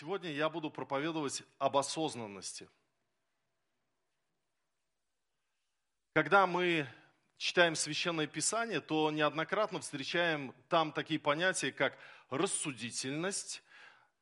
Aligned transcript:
Сегодня 0.00 0.32
я 0.32 0.48
буду 0.48 0.70
проповедовать 0.70 1.42
об 1.58 1.76
осознанности. 1.76 2.66
Когда 6.14 6.46
мы 6.46 6.88
читаем 7.36 7.74
Священное 7.76 8.26
Писание, 8.26 8.80
то 8.80 9.10
неоднократно 9.10 9.78
встречаем 9.78 10.54
там 10.70 10.92
такие 10.92 11.20
понятия, 11.20 11.70
как 11.70 11.98
рассудительность, 12.30 13.62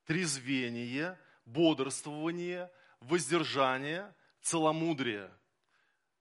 трезвение, 0.03 1.17
бодрствование, 1.45 2.69
воздержание, 2.99 4.13
целомудрие. 4.41 5.31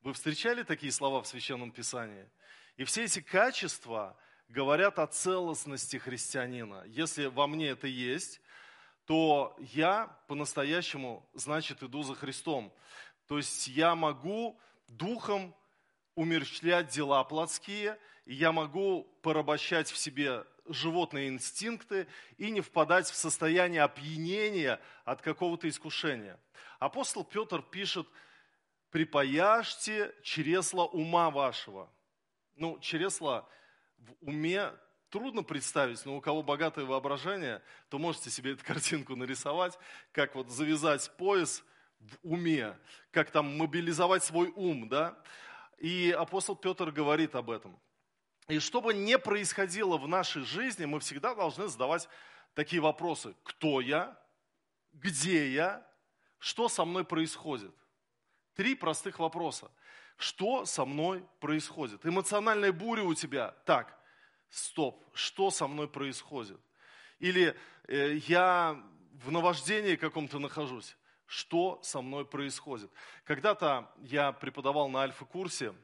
Вы 0.02 0.12
встречали 0.12 0.62
такие 0.62 0.93
слова 0.93 1.20
в 1.20 1.26
Священном 1.26 1.72
Писании? 1.72 2.31
И 2.76 2.84
все 2.84 3.03
эти 3.03 3.20
качества 3.20 4.17
говорят 4.46 5.00
о 5.00 5.09
целостности 5.09 5.96
христианина. 5.96 6.84
Если 6.86 7.26
во 7.26 7.48
мне 7.48 7.70
это 7.70 7.89
есть, 7.89 8.40
то 9.08 9.57
я 9.58 10.14
по-настоящему, 10.26 11.26
значит, 11.32 11.82
иду 11.82 12.03
за 12.03 12.14
Христом. 12.14 12.71
То 13.26 13.39
есть 13.39 13.67
я 13.67 13.94
могу 13.94 14.61
духом 14.86 15.54
умерщвлять 16.14 16.89
дела 16.89 17.25
плотские, 17.25 17.98
и 18.26 18.34
я 18.34 18.53
могу 18.53 19.04
порабощать 19.22 19.90
в 19.90 19.96
себе 19.96 20.44
животные 20.67 21.29
инстинкты 21.29 22.07
и 22.36 22.50
не 22.50 22.61
впадать 22.61 23.08
в 23.08 23.14
состояние 23.14 23.81
опьянения 23.81 24.79
от 25.07 25.22
какого-то 25.22 25.70
искушения. 25.70 26.39
Апостол 26.79 27.25
Петр 27.25 27.62
пишет, 27.62 28.06
припаяшьте 28.90 30.14
чресла 30.22 30.84
ума 30.84 31.31
вашего. 31.31 31.90
Ну, 32.56 32.78
чресла 32.81 33.48
в 33.97 34.12
уме 34.20 34.70
трудно 35.11 35.42
представить, 35.42 36.05
но 36.05 36.17
у 36.17 36.20
кого 36.20 36.42
богатое 36.42 36.84
воображение, 36.84 37.62
то 37.89 37.98
можете 37.98 38.31
себе 38.31 38.53
эту 38.53 38.64
картинку 38.67 39.17
нарисовать, 39.17 39.78
как 40.12 40.34
вот 40.34 40.51
завязать 40.51 41.11
пояс 41.17 41.64
в 42.01 42.17
уме, 42.23 42.78
как 43.11 43.31
там 43.31 43.56
мобилизовать 43.56 44.25
свой 44.25 44.53
ум, 44.55 44.89
да? 44.89 45.19
И 45.79 46.14
апостол 46.17 46.56
Петр 46.56 46.91
говорит 46.91 47.34
об 47.34 47.51
этом. 47.51 47.79
И 48.48 48.59
что 48.61 48.81
бы 48.81 48.95
ни 48.95 49.17
происходило 49.17 49.98
в 49.98 50.09
нашей 50.09 50.42
жизни, 50.42 50.86
мы 50.86 51.01
всегда 51.01 51.34
должны 51.34 51.69
задавать 51.69 52.09
такие 52.55 52.81
вопросы. 52.81 53.34
Кто 53.45 53.81
я? 53.81 54.19
Где 54.92 55.53
я? 55.53 55.86
Что 56.39 56.69
со 56.69 56.84
мной 56.84 57.05
происходит? 57.05 57.75
Три 58.55 58.75
простых 58.75 59.19
вопроса. 59.19 59.70
Что 60.17 60.64
со 60.64 60.84
мной 60.84 61.25
происходит? 61.41 62.05
Эмоциональная 62.05 62.73
буря 62.73 63.03
у 63.05 63.14
тебя. 63.14 63.53
Так, 63.64 63.98
стоп, 64.51 65.09
что 65.15 65.51
со 65.51 65.67
мной 65.67 65.89
происходит? 65.89 66.61
Или 67.19 67.57
э, 67.87 68.17
я 68.27 68.83
в 69.13 69.31
наваждении 69.31 69.97
каком-то 69.97 70.39
нахожусь, 70.39 70.97
что 71.27 71.81
со 71.83 72.01
мной 72.01 72.25
происходит? 72.25 72.91
Когда-то 73.25 73.91
я 73.99 74.33
преподавал 74.33 74.89
на 74.89 75.03
альфа-курсе, 75.03 75.75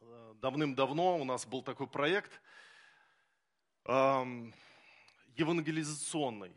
э, 0.00 0.34
давным-давно 0.40 1.18
у 1.18 1.24
нас 1.24 1.46
был 1.46 1.62
такой 1.62 1.86
проект 1.86 2.40
э, 3.84 4.50
евангелизационный. 5.36 6.52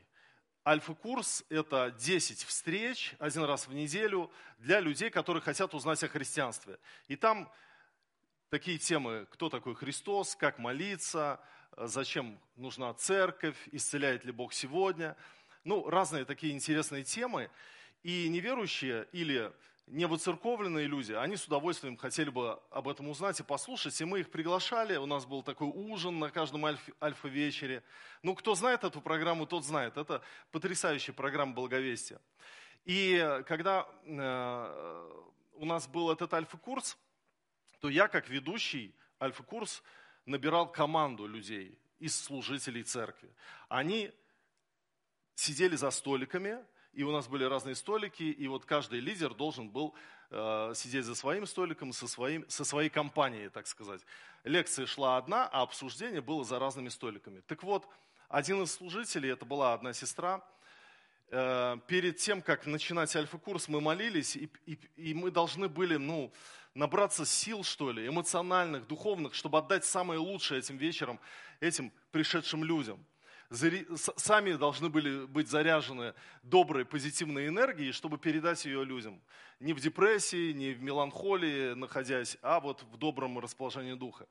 Альфа-курс– 0.66 1.46
это 1.50 1.96
10 1.98 2.44
встреч 2.44 3.16
один 3.20 3.46
раз 3.46 3.68
в 3.68 3.74
неделю 3.74 4.30
для 4.58 4.82
людей, 4.82 5.10
которые 5.10 5.42
хотят 5.42 5.74
узнать 5.74 6.04
о 6.04 6.10
христианстве. 6.10 6.78
И 7.08 7.16
там 7.16 7.50
такие 8.50 8.78
темы, 8.78 9.28
кто 9.32 9.50
такой 9.50 9.76
Христос, 9.76 10.36
как 10.36 10.60
молиться, 10.60 11.40
зачем 11.76 12.40
нужна 12.56 12.94
церковь, 12.94 13.58
исцеляет 13.72 14.26
ли 14.26 14.32
Бог 14.32 14.54
сегодня. 14.54 15.16
Ну, 15.64 15.90
разные 15.90 16.26
такие 16.26 16.54
интересные 16.54 17.04
темы. 17.04 17.50
И 18.04 18.30
неверующие 18.30 19.08
или 19.12 19.52
невоцерковленные 19.88 20.86
люди, 20.86 21.14
они 21.14 21.38
с 21.38 21.46
удовольствием 21.46 21.98
хотели 21.98 22.30
бы 22.30 22.60
об 22.72 22.88
этом 22.88 23.08
узнать 23.10 23.40
и 23.40 23.44
послушать. 23.44 24.00
И 24.00 24.06
мы 24.06 24.20
их 24.22 24.30
приглашали. 24.30 24.98
У 24.98 25.06
нас 25.06 25.26
был 25.26 25.44
такой 25.44 25.68
ужин 25.68 26.20
на 26.20 26.30
каждом 26.30 26.66
альфа-вечере. 26.66 27.84
Ну, 28.22 28.36
кто 28.36 28.56
знает 28.56 28.84
эту 28.84 29.02
программу, 29.02 29.46
тот 29.46 29.66
знает. 29.66 29.98
Это 29.98 30.22
потрясающая 30.52 31.14
программа 31.14 31.54
благовестия. 31.54 32.20
И 32.86 33.44
когда 33.46 33.88
э, 34.06 35.10
у 35.56 35.66
нас 35.66 35.88
был 35.88 36.12
этот 36.12 36.34
альфа-курс, 36.34 36.98
то 37.80 37.90
я, 37.90 38.08
как 38.08 38.30
ведущий 38.30 38.96
Альфа-курс, 39.22 39.84
набирал 40.26 40.72
команду 40.72 41.26
людей 41.26 41.80
из 42.00 42.20
служителей 42.20 42.84
церкви. 42.84 43.34
Они 43.70 44.12
сидели 45.36 45.76
за 45.76 45.92
столиками, 45.92 46.58
и 46.94 47.04
у 47.04 47.12
нас 47.12 47.28
были 47.28 47.44
разные 47.44 47.76
столики, 47.76 48.24
и 48.24 48.48
вот 48.48 48.66
каждый 48.66 49.00
лидер 49.00 49.34
должен 49.34 49.70
был 49.70 49.96
э, 50.32 50.74
сидеть 50.76 51.06
за 51.06 51.16
своим 51.16 51.46
столиком, 51.46 51.94
со, 51.94 52.08
своим, 52.08 52.50
со 52.50 52.66
своей 52.66 52.90
компанией, 52.90 53.50
так 53.50 53.68
сказать. 53.68 54.02
Лекция 54.44 54.86
шла 54.86 55.18
одна, 55.18 55.48
а 55.48 55.62
обсуждение 55.62 56.22
было 56.22 56.44
за 56.44 56.58
разными 56.58 56.90
столиками. 56.90 57.42
Так 57.42 57.64
вот, 57.64 57.88
один 58.30 58.64
из 58.64 58.74
служителей, 58.74 59.32
это 59.32 59.46
была 59.46 59.74
одна 59.74 59.94
сестра, 59.94 60.44
э, 61.30 61.78
перед 61.88 62.18
тем, 62.18 62.42
как 62.42 62.66
начинать 62.66 63.16
альфа-курс, 63.16 63.68
мы 63.68 63.80
молились, 63.80 64.36
и, 64.36 64.50
и, 64.66 64.80
и 64.96 65.14
мы 65.14 65.30
должны 65.30 65.70
были, 65.70 65.98
ну, 65.98 66.34
набраться 66.78 67.26
сил, 67.26 67.64
что 67.64 67.92
ли, 67.92 68.08
эмоциональных, 68.08 68.88
духовных, 68.88 69.34
чтобы 69.34 69.58
отдать 69.58 69.84
самое 69.84 70.20
лучшее 70.20 70.60
этим 70.60 70.78
вечером, 70.78 71.20
этим 71.60 71.92
пришедшим 72.12 72.64
людям. 72.64 73.04
Сами 74.18 74.54
должны 74.54 74.90
были 74.90 75.26
быть 75.26 75.50
заряжены 75.50 76.14
доброй, 76.44 76.86
позитивной 76.86 77.48
энергией, 77.48 77.94
чтобы 77.94 78.20
передать 78.20 78.64
ее 78.66 78.86
людям. 78.86 79.20
Не 79.60 79.74
в 79.74 79.80
депрессии, 79.80 80.52
не 80.52 80.74
в 80.74 80.84
меланхолии 80.84 81.74
находясь, 81.74 82.38
а 82.44 82.60
вот 82.60 82.84
в 82.84 82.98
добром 82.98 83.40
расположении 83.40 83.94
духа. 83.94 84.28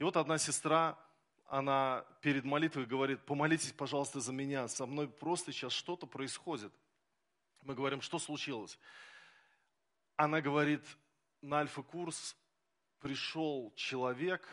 И 0.00 0.02
вот 0.02 0.16
одна 0.16 0.38
сестра, 0.38 0.98
она 1.46 2.04
перед 2.22 2.44
молитвой 2.44 2.86
говорит, 2.86 3.20
помолитесь, 3.24 3.72
пожалуйста, 3.72 4.18
за 4.18 4.32
меня, 4.32 4.66
со 4.66 4.86
мной 4.86 5.08
просто 5.08 5.52
сейчас 5.52 5.72
что-то 5.72 6.06
происходит. 6.06 6.72
Мы 7.62 7.74
говорим, 7.74 8.00
что 8.00 8.18
случилось? 8.18 8.78
Она 10.16 10.40
говорит, 10.40 10.82
на 11.44 11.58
альфа-курс 11.58 12.36
пришел 13.00 13.72
человек, 13.76 14.48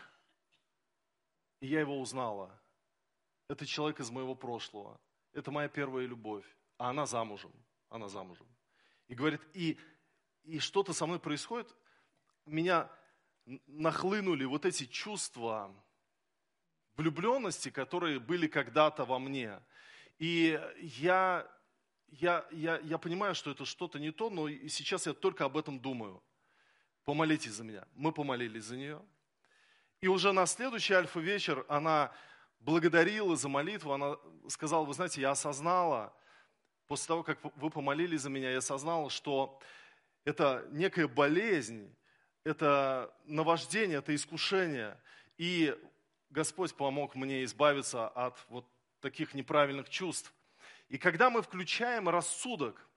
и 1.61 1.67
я 1.67 1.79
его 1.79 1.99
узнала. 1.99 2.51
Это 3.47 3.65
человек 3.65 3.99
из 4.01 4.09
моего 4.09 4.35
прошлого. 4.35 4.99
Это 5.31 5.51
моя 5.51 5.69
первая 5.69 6.05
любовь. 6.05 6.45
А 6.77 6.89
она 6.89 7.05
замужем. 7.05 7.53
Она 7.89 8.09
замужем. 8.09 8.47
И 9.07 9.15
говорит, 9.15 9.41
и, 9.53 9.79
и 10.43 10.59
что-то 10.59 10.93
со 10.93 11.05
мной 11.05 11.19
происходит. 11.19 11.73
Меня 12.45 12.89
нахлынули 13.67 14.43
вот 14.43 14.65
эти 14.65 14.85
чувства 14.85 15.73
влюбленности, 16.95 17.69
которые 17.69 18.19
были 18.19 18.47
когда-то 18.47 19.05
во 19.05 19.17
мне. 19.17 19.61
И 20.19 20.59
я, 20.79 21.49
я, 22.07 22.45
я, 22.51 22.79
я 22.79 22.97
понимаю, 22.97 23.33
что 23.33 23.51
это 23.51 23.63
что-то 23.63 23.97
не 23.97 24.11
то, 24.11 24.29
но 24.29 24.49
сейчас 24.67 25.07
я 25.07 25.13
только 25.13 25.45
об 25.45 25.55
этом 25.55 25.79
думаю 25.79 26.21
помолитесь 27.05 27.53
за 27.53 27.63
меня. 27.63 27.87
Мы 27.95 28.11
помолились 28.11 28.65
за 28.65 28.77
нее. 28.77 29.01
И 30.01 30.07
уже 30.07 30.31
на 30.31 30.45
следующий 30.45 30.93
альфа-вечер 30.93 31.65
она 31.67 32.11
благодарила 32.59 33.35
за 33.35 33.49
молитву, 33.49 33.93
она 33.93 34.17
сказала, 34.47 34.83
вы 34.83 34.93
знаете, 34.93 35.21
я 35.21 35.31
осознала, 35.31 36.13
после 36.87 37.07
того, 37.07 37.23
как 37.23 37.39
вы 37.55 37.69
помолились 37.69 38.21
за 38.21 38.29
меня, 38.29 38.51
я 38.51 38.59
осознала, 38.59 39.09
что 39.09 39.59
это 40.25 40.67
некая 40.71 41.07
болезнь, 41.07 41.95
это 42.43 43.13
наваждение, 43.25 43.99
это 43.99 44.13
искушение. 44.13 44.99
И 45.37 45.75
Господь 46.29 46.73
помог 46.75 47.15
мне 47.15 47.43
избавиться 47.43 48.07
от 48.07 48.37
вот 48.49 48.65
таких 48.99 49.33
неправильных 49.33 49.89
чувств. 49.89 50.33
И 50.89 50.97
когда 50.97 51.29
мы 51.29 51.41
включаем 51.41 52.09
рассудок 52.09 52.87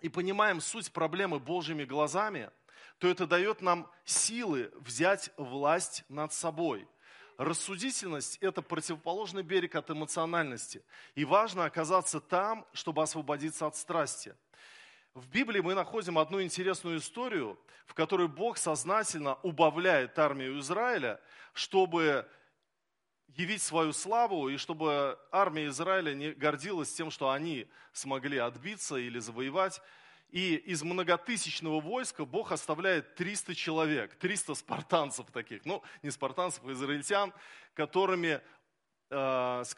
и 0.00 0.08
понимаем 0.08 0.60
суть 0.60 0.92
проблемы 0.92 1.38
Божьими 1.38 1.84
глазами– 1.84 2.50
то 3.02 3.08
это 3.08 3.26
дает 3.26 3.62
нам 3.62 3.90
силы 4.04 4.70
взять 4.76 5.30
власть 5.36 6.04
над 6.08 6.32
собой. 6.32 6.86
Рассудительность– 7.36 8.38
это 8.40 8.62
противоположный 8.62 9.42
берег 9.42 9.74
от 9.74 9.90
эмоциональности. 9.90 10.84
И 11.16 11.24
важно 11.24 11.64
оказаться 11.64 12.20
там, 12.20 12.64
чтобы 12.72 13.02
освободиться 13.02 13.66
от 13.66 13.74
страсти. 13.74 14.36
В 15.14 15.26
Библии 15.26 15.58
мы 15.58 15.74
находим 15.74 16.16
одну 16.16 16.40
интересную 16.40 16.98
историю, 16.98 17.58
в 17.86 17.94
которой 17.94 18.28
Бог 18.28 18.56
сознательно 18.56 19.34
убавляет 19.42 20.16
армию 20.16 20.60
Израиля, 20.60 21.20
чтобы 21.54 22.28
явить 23.34 23.62
свою 23.62 23.92
славу, 23.92 24.48
и 24.48 24.58
чтобы 24.58 25.18
армия 25.32 25.66
Израиля 25.66 26.14
не 26.14 26.30
гордилась 26.34 26.94
тем, 26.94 27.10
что 27.10 27.30
они 27.30 27.68
смогли 27.92 28.38
отбиться 28.38 28.94
или 28.94 29.18
завоевать. 29.18 29.82
И 30.32 30.56
из 30.56 30.82
многотысячного 30.82 31.78
войска 31.78 32.24
Бог 32.24 32.52
оставляет 32.52 33.14
300 33.16 33.54
человек, 33.54 34.14
300 34.14 34.54
спартанцев 34.54 35.30
таких, 35.30 35.64
ну 35.66 35.82
не 36.02 36.10
спартанцев, 36.10 36.64
а 36.64 36.72
израильтян, 36.72 37.34
которыми, 37.74 38.40
э, 39.10 39.62
с, 39.64 39.76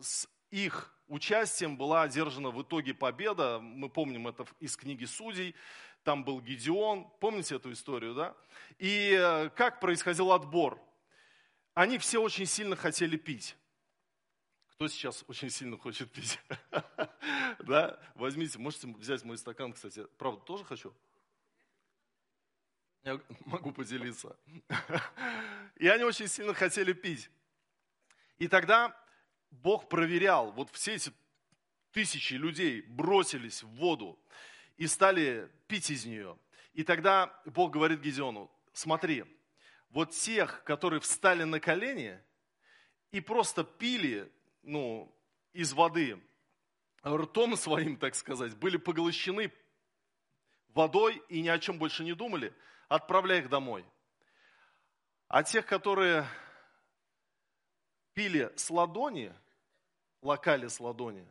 с, 0.00 0.28
их 0.50 0.94
участием 1.08 1.76
была 1.76 2.02
одержана 2.02 2.50
в 2.50 2.62
итоге 2.62 2.94
победа. 2.94 3.58
Мы 3.60 3.88
помним 3.88 4.28
это 4.28 4.46
из 4.60 4.76
книги 4.76 5.04
Судей. 5.04 5.56
Там 6.04 6.22
был 6.24 6.40
Гедеон. 6.40 7.08
Помните 7.18 7.56
эту 7.56 7.72
историю, 7.72 8.14
да? 8.14 8.36
И 8.78 9.12
э, 9.18 9.50
как 9.56 9.80
происходил 9.80 10.30
отбор? 10.30 10.80
Они 11.74 11.98
все 11.98 12.22
очень 12.22 12.46
сильно 12.46 12.76
хотели 12.76 13.16
пить. 13.16 13.56
Кто 14.78 14.86
сейчас 14.86 15.24
очень 15.26 15.50
сильно 15.50 15.76
хочет 15.76 16.08
пить? 16.12 16.38
Да? 17.58 18.00
Возьмите, 18.14 18.60
можете 18.60 18.86
взять 18.86 19.24
мой 19.24 19.36
стакан, 19.36 19.72
кстати. 19.72 20.06
Правда, 20.18 20.40
тоже 20.42 20.64
хочу? 20.64 20.94
Я 23.02 23.20
могу 23.44 23.72
поделиться. 23.72 24.38
И 25.76 25.88
они 25.88 26.04
очень 26.04 26.28
сильно 26.28 26.54
хотели 26.54 26.92
пить. 26.92 27.28
И 28.38 28.46
тогда 28.46 28.96
Бог 29.50 29.88
проверял, 29.88 30.52
вот 30.52 30.70
все 30.70 30.94
эти 30.94 31.12
тысячи 31.90 32.34
людей 32.34 32.82
бросились 32.82 33.64
в 33.64 33.68
воду 33.70 34.16
и 34.76 34.86
стали 34.86 35.50
пить 35.66 35.90
из 35.90 36.04
нее. 36.04 36.38
И 36.72 36.84
тогда 36.84 37.36
Бог 37.46 37.72
говорит 37.72 38.00
Гедеону, 38.00 38.48
смотри, 38.72 39.24
вот 39.90 40.12
тех, 40.12 40.62
которые 40.62 41.00
встали 41.00 41.42
на 41.42 41.58
колени 41.58 42.22
и 43.10 43.20
просто 43.20 43.64
пили 43.64 44.30
ну, 44.62 45.14
из 45.52 45.72
воды 45.72 46.20
ртом 47.04 47.56
своим, 47.56 47.96
так 47.96 48.14
сказать, 48.14 48.56
были 48.56 48.76
поглощены 48.76 49.52
водой 50.68 51.22
и 51.28 51.40
ни 51.40 51.48
о 51.48 51.58
чем 51.58 51.78
больше 51.78 52.04
не 52.04 52.12
думали, 52.12 52.54
отправляй 52.88 53.40
их 53.40 53.48
домой. 53.48 53.84
А 55.28 55.42
тех, 55.42 55.66
которые 55.66 56.26
пили 58.14 58.52
с 58.56 58.70
ладони, 58.70 59.32
локали 60.22 60.68
с 60.68 60.80
ладони, 60.80 61.26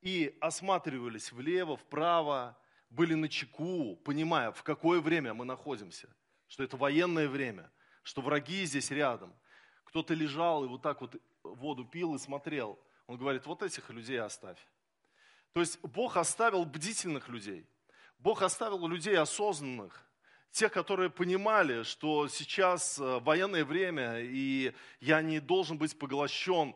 и 0.00 0.36
осматривались 0.40 1.32
влево, 1.32 1.76
вправо, 1.76 2.58
были 2.88 3.14
на 3.14 3.28
чеку, 3.28 3.96
понимая, 3.96 4.52
в 4.52 4.62
какое 4.62 5.00
время 5.00 5.34
мы 5.34 5.44
находимся, 5.44 6.08
что 6.48 6.64
это 6.64 6.76
военное 6.76 7.28
время, 7.28 7.70
что 8.02 8.22
враги 8.22 8.64
здесь 8.64 8.90
рядом. 8.90 9.34
Кто-то 9.84 10.14
лежал 10.14 10.64
и 10.64 10.68
вот 10.68 10.82
так 10.82 11.00
вот 11.00 11.16
воду 11.42 11.84
пил 11.84 12.14
и 12.14 12.18
смотрел. 12.18 12.78
Он 13.06 13.16
говорит, 13.16 13.46
вот 13.46 13.62
этих 13.62 13.90
людей 13.90 14.20
оставь. 14.20 14.58
То 15.52 15.60
есть 15.60 15.80
Бог 15.82 16.16
оставил 16.16 16.64
бдительных 16.64 17.28
людей. 17.28 17.66
Бог 18.18 18.42
оставил 18.42 18.86
людей 18.86 19.16
осознанных, 19.16 20.06
тех, 20.52 20.72
которые 20.72 21.10
понимали, 21.10 21.82
что 21.82 22.28
сейчас 22.28 22.98
э, 22.98 23.18
военное 23.20 23.64
время, 23.64 24.20
и 24.20 24.74
я 25.00 25.22
не 25.22 25.40
должен 25.40 25.78
быть 25.78 25.98
поглощен 25.98 26.74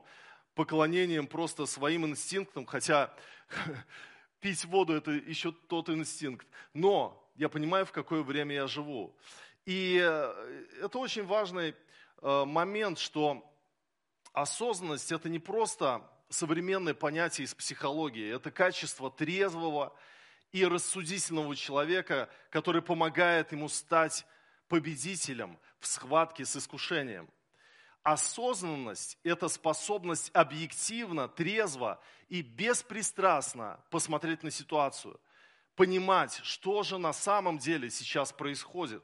поклонением 0.54 1.26
просто 1.26 1.66
своим 1.66 2.06
инстинктам, 2.06 2.66
хотя 2.66 3.12
пить 4.40 4.64
воду– 4.64 4.92
это 4.94 5.10
еще 5.10 5.52
тот 5.52 5.90
инстинкт. 5.90 6.46
Но 6.72 7.20
я 7.36 7.48
понимаю, 7.48 7.84
в 7.84 7.92
какое 7.92 8.22
время 8.22 8.54
я 8.54 8.66
живу. 8.66 9.14
И 9.66 10.00
э, 10.02 10.64
это 10.82 10.98
очень 10.98 11.24
важный 11.24 11.74
э, 12.22 12.44
момент, 12.44 12.98
что 12.98 13.44
осознанность– 14.34 15.12
это 15.12 15.30
не 15.30 15.38
просто 15.38 16.02
современное 16.28 16.92
понятие 16.92 17.46
из 17.46 17.54
психологии, 17.54 18.34
это 18.34 18.50
качество 18.50 19.10
трезвого 19.10 19.96
и 20.52 20.66
рассудительного 20.66 21.56
человека, 21.56 22.28
который 22.50 22.82
помогает 22.82 23.52
ему 23.52 23.68
стать 23.68 24.26
победителем 24.68 25.58
в 25.78 25.86
схватке 25.86 26.44
с 26.44 26.56
искушением. 26.56 27.30
Осознанность– 28.02 29.18
это 29.22 29.48
способность 29.48 30.30
объективно, 30.34 31.28
трезво 31.28 32.00
и 32.28 32.42
беспристрастно 32.42 33.80
посмотреть 33.88 34.42
на 34.42 34.50
ситуацию, 34.50 35.18
понимать, 35.76 36.40
что 36.42 36.82
же 36.82 36.98
на 36.98 37.12
самом 37.12 37.58
деле 37.58 37.88
сейчас 37.88 38.32
происходит. 38.32 39.02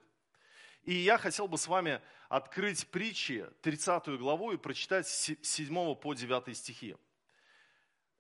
И 0.82 0.94
я 0.94 1.18
хотел 1.18 1.46
бы 1.46 1.56
с 1.56 1.68
вами 1.68 2.02
открыть 2.30 2.86
притчи, 2.86 3.44
30 3.60 4.16
главу, 4.16 4.52
и 4.52 4.56
прочитать 4.56 5.06
с 5.08 5.34
7 5.42 5.94
по 5.96 6.14
9 6.14 6.56
стихи. 6.56 6.96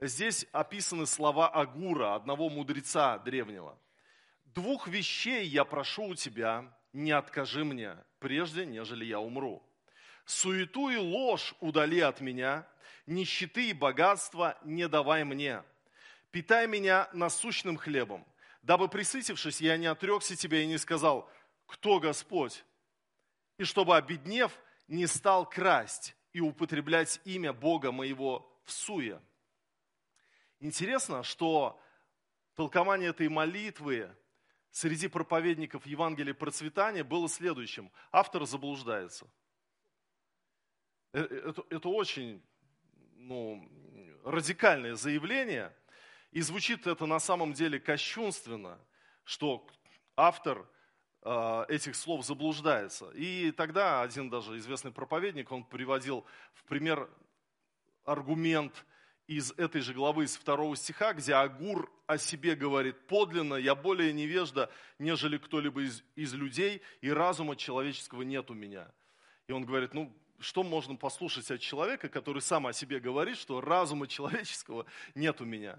Здесь 0.00 0.46
описаны 0.50 1.06
слова 1.06 1.48
Агура, 1.48 2.16
одного 2.16 2.50
мудреца 2.50 3.18
древнего. 3.18 3.78
«Двух 4.46 4.88
вещей 4.88 5.46
я 5.46 5.64
прошу 5.64 6.06
у 6.06 6.14
тебя, 6.16 6.76
не 6.92 7.12
откажи 7.12 7.64
мне, 7.64 7.96
прежде, 8.18 8.66
нежели 8.66 9.04
я 9.04 9.20
умру. 9.20 9.62
Суету 10.24 10.90
и 10.90 10.96
ложь 10.96 11.54
удали 11.60 12.00
от 12.00 12.20
меня, 12.20 12.66
нищеты 13.06 13.70
и 13.70 13.72
богатства 13.72 14.58
не 14.64 14.88
давай 14.88 15.22
мне. 15.22 15.62
Питай 16.32 16.66
меня 16.66 17.08
насущным 17.12 17.76
хлебом, 17.76 18.26
дабы, 18.62 18.88
присытившись, 18.88 19.60
я 19.60 19.76
не 19.76 19.86
отрекся 19.86 20.34
тебя 20.34 20.62
и 20.62 20.66
не 20.66 20.78
сказал, 20.78 21.30
кто 21.66 22.00
Господь, 22.00 22.64
и 23.60 23.64
чтобы, 23.64 23.94
обеднев, 23.94 24.58
не 24.88 25.06
стал 25.06 25.46
красть 25.46 26.16
и 26.32 26.40
употреблять 26.40 27.20
имя 27.26 27.52
Бога 27.52 27.92
моего 27.92 28.50
в 28.64 28.72
суе. 28.72 29.20
Интересно, 30.60 31.22
что 31.22 31.78
толкование 32.54 33.10
этой 33.10 33.28
молитвы 33.28 34.16
среди 34.70 35.08
проповедников 35.08 35.84
Евангелия 35.84 36.32
процветания 36.32 37.04
было 37.04 37.28
следующим. 37.28 37.92
Автор 38.10 38.46
заблуждается. 38.46 39.30
Э, 41.12 41.20
это, 41.20 41.62
это 41.68 41.90
очень 41.90 42.42
ну, 43.16 43.62
радикальное 44.24 44.94
заявление, 44.94 45.76
и 46.30 46.40
звучит 46.40 46.86
это 46.86 47.04
на 47.04 47.20
самом 47.20 47.52
деле 47.52 47.78
кощунственно, 47.78 48.80
что 49.24 49.66
автор– 50.16 50.66
Э, 50.79 50.79
этих 51.22 51.96
слов 51.96 52.24
заблуждается. 52.24 53.10
И 53.10 53.50
тогда 53.52 54.02
один 54.02 54.30
даже 54.30 54.56
известный 54.56 54.90
проповедник, 54.90 55.52
он 55.52 55.64
приводил 55.64 56.24
в 56.54 56.64
пример 56.64 57.10
аргумент 58.04 58.86
из 59.26 59.52
этой 59.52 59.80
же 59.80 59.92
главы, 59.92 60.24
из 60.24 60.36
второго 60.36 60.74
стиха, 60.76 61.12
где 61.12 61.34
Агур 61.34 61.92
о 62.06 62.18
себе 62.18 62.56
говорит, 62.56 63.06
подлинно 63.06 63.54
я 63.54 63.74
более 63.74 64.12
невежда, 64.12 64.70
нежели 64.98 65.38
кто-либо 65.38 65.82
из, 65.82 66.02
из 66.16 66.34
людей, 66.34 66.82
и 67.00 67.10
разума 67.10 67.54
человеческого 67.54 68.22
нет 68.22 68.50
у 68.50 68.54
меня. 68.54 68.90
И 69.46 69.52
он 69.52 69.64
говорит, 69.64 69.94
ну, 69.94 70.12
что 70.40 70.62
можно 70.62 70.96
послушать 70.96 71.50
от 71.50 71.60
человека, 71.60 72.08
который 72.08 72.42
сам 72.42 72.66
о 72.66 72.72
себе 72.72 72.98
говорит, 72.98 73.36
что 73.36 73.60
разума 73.60 74.08
человеческого 74.08 74.86
нет 75.14 75.40
у 75.40 75.44
меня 75.44 75.78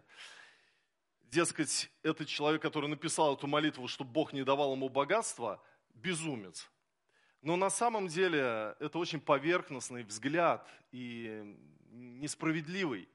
дескать, 1.32 1.90
этот 2.04 2.28
человек, 2.28 2.62
который 2.62 2.90
написал 2.90 3.36
эту 3.36 3.48
молитву, 3.48 3.88
чтобы 3.88 4.12
Бог 4.12 4.34
не 4.34 4.44
давал 4.44 4.74
ему 4.74 4.90
богатства, 4.90 5.64
безумец. 5.94 6.70
Но 7.42 7.56
на 7.56 7.70
самом 7.70 8.08
деле 8.08 8.76
это 8.80 9.00
очень 9.00 9.20
поверхностный 9.20 10.04
взгляд 10.04 10.68
и 10.92 11.58
несправедливый. 11.90 13.10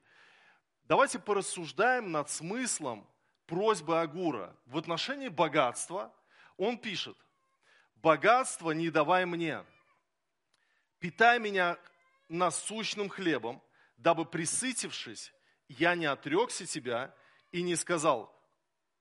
Давайте 0.84 1.18
порассуждаем 1.18 2.10
над 2.10 2.30
смыслом 2.30 3.06
просьбы 3.46 4.00
Агура. 4.00 4.56
В 4.64 4.78
отношении 4.78 5.28
богатства 5.28 6.12
он 6.56 6.78
пишет, 6.78 7.16
«Богатство 7.96 8.70
не 8.72 8.90
давай 8.90 9.26
мне, 9.26 9.64
питай 10.98 11.38
меня 11.38 11.78
насущным 12.28 13.08
хлебом, 13.08 13.62
дабы, 13.96 14.24
присытившись, 14.24 15.32
я 15.68 15.94
не 15.94 16.06
отрекся 16.06 16.66
тебя 16.66 17.14
и 17.56 17.62
не 17.62 17.74
сказал, 17.74 18.30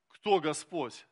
кто 0.08 0.40
Господь? 0.40 1.06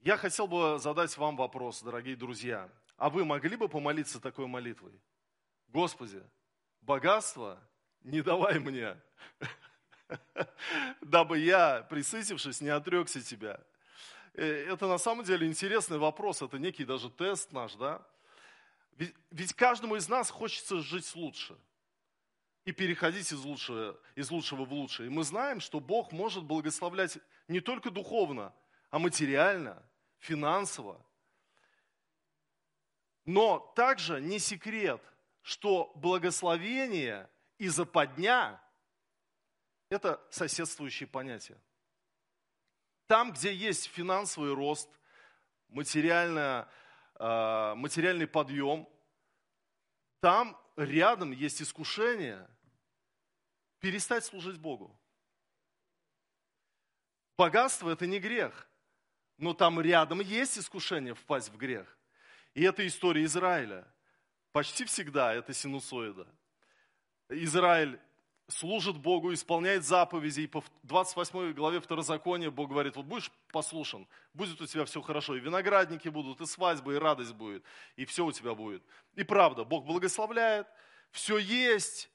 Я 0.00 0.16
хотел 0.16 0.48
бы 0.48 0.80
задать 0.80 1.16
вам 1.16 1.36
вопрос, 1.36 1.82
дорогие 1.82 2.16
друзья. 2.16 2.68
А 2.96 3.08
вы 3.08 3.24
могли 3.24 3.54
бы 3.54 3.68
помолиться 3.68 4.18
такой 4.18 4.48
молитвой? 4.48 5.00
Господи, 5.68 6.20
богатство 6.80 7.62
не 8.00 8.22
давай 8.22 8.58
мне, 8.58 9.00
дабы 11.00 11.38
я, 11.38 11.86
присытившись, 11.88 12.60
не 12.60 12.70
отрекся 12.70 13.22
тебя. 13.22 13.60
Э, 14.32 14.72
это 14.72 14.88
на 14.88 14.98
самом 14.98 15.24
деле 15.24 15.46
интересный 15.46 15.98
вопрос, 15.98 16.42
это 16.42 16.58
некий 16.58 16.84
даже 16.84 17.08
тест 17.08 17.52
наш, 17.52 17.76
да? 17.76 18.04
Ведь, 18.96 19.14
ведь 19.30 19.54
каждому 19.54 19.94
из 19.94 20.08
нас 20.08 20.28
хочется 20.28 20.80
жить 20.80 21.14
лучше– 21.14 21.56
и 22.64 22.72
переходить 22.72 23.30
из 23.30 23.44
лучшего, 23.44 24.00
из 24.14 24.30
лучшего 24.30 24.64
в 24.64 24.72
лучшее. 24.72 25.08
И 25.08 25.10
мы 25.10 25.22
знаем, 25.24 25.60
что 25.60 25.80
Бог 25.80 26.12
может 26.12 26.44
благословлять 26.44 27.18
не 27.46 27.60
только 27.60 27.90
духовно, 27.90 28.54
а 28.90 28.98
материально, 28.98 29.82
финансово. 30.18 31.04
Но 33.26 33.58
также 33.76 34.20
не 34.20 34.38
секрет, 34.38 35.02
что 35.42 35.92
благословение 35.96 37.28
и 37.58 37.68
западня– 37.68 38.60
это 39.90 40.22
соседствующие 40.30 41.06
понятия. 41.06 41.60
Там, 43.06 43.32
где 43.32 43.54
есть 43.54 43.86
финансовый 43.86 44.54
рост, 44.54 44.88
а, 45.68 47.74
материальный 47.74 48.26
подъем, 48.26 48.88
там 50.24 50.58
рядом 50.76 51.32
есть 51.32 51.60
искушение– 51.60 52.48
перестать 53.78 54.24
служить 54.24 54.56
Богу. 54.56 54.98
Богатство– 57.36 57.90
это 57.92 58.06
не 58.06 58.18
грех, 58.18 58.66
но 59.36 59.52
там 59.52 59.78
рядом 59.82 60.20
есть 60.20 60.56
искушение 60.56 61.14
впасть 61.14 61.50
в 61.50 61.58
грех. 61.58 61.98
И 62.54 62.62
это 62.62 62.86
история 62.86 63.22
Израиля. 63.24 63.86
Почти 64.52 64.86
всегда 64.86 65.34
это 65.34 65.52
синусоида. 65.52 66.26
Израиль 67.28 68.00
служит 68.48 68.98
Богу, 68.98 69.32
исполняет 69.32 69.84
заповеди, 69.84 70.42
и 70.42 70.46
по 70.46 70.62
28 70.82 71.52
главе 71.52 71.80
Второзакония 71.80 72.50
Бог 72.50 72.70
говорит, 72.70 72.96
вот 72.96 73.06
будешь 73.06 73.30
послушан, 73.50 74.06
будет 74.34 74.60
у 74.60 74.66
тебя 74.66 74.84
все 74.84 75.00
хорошо, 75.00 75.36
и 75.36 75.40
виноградники 75.40 76.08
будут, 76.08 76.40
и 76.40 76.46
свадьбы, 76.46 76.94
и 76.94 76.98
радость 76.98 77.32
будет, 77.32 77.64
и 77.96 78.04
все 78.04 78.24
у 78.24 78.32
тебя 78.32 78.54
будет. 78.54 78.82
И 79.14 79.24
правда, 79.24 79.64
Бог 79.64 79.86
благословляет, 79.86 80.66
все 81.10 81.38
есть, 81.38 82.10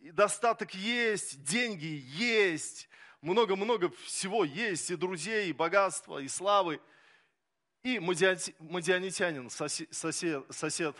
достаток 0.00 0.74
есть, 0.74 1.42
деньги 1.44 2.02
есть, 2.06 2.88
много-много 3.20 3.90
всего 4.04 4.44
есть, 4.44 4.90
и 4.90 4.96
друзей, 4.96 5.50
и 5.50 5.52
богатства, 5.52 6.18
и 6.18 6.28
славы. 6.28 6.80
И 7.82 7.98
мадианитянин, 7.98 9.50
сосед, 9.50 9.92
сосед 10.50 10.96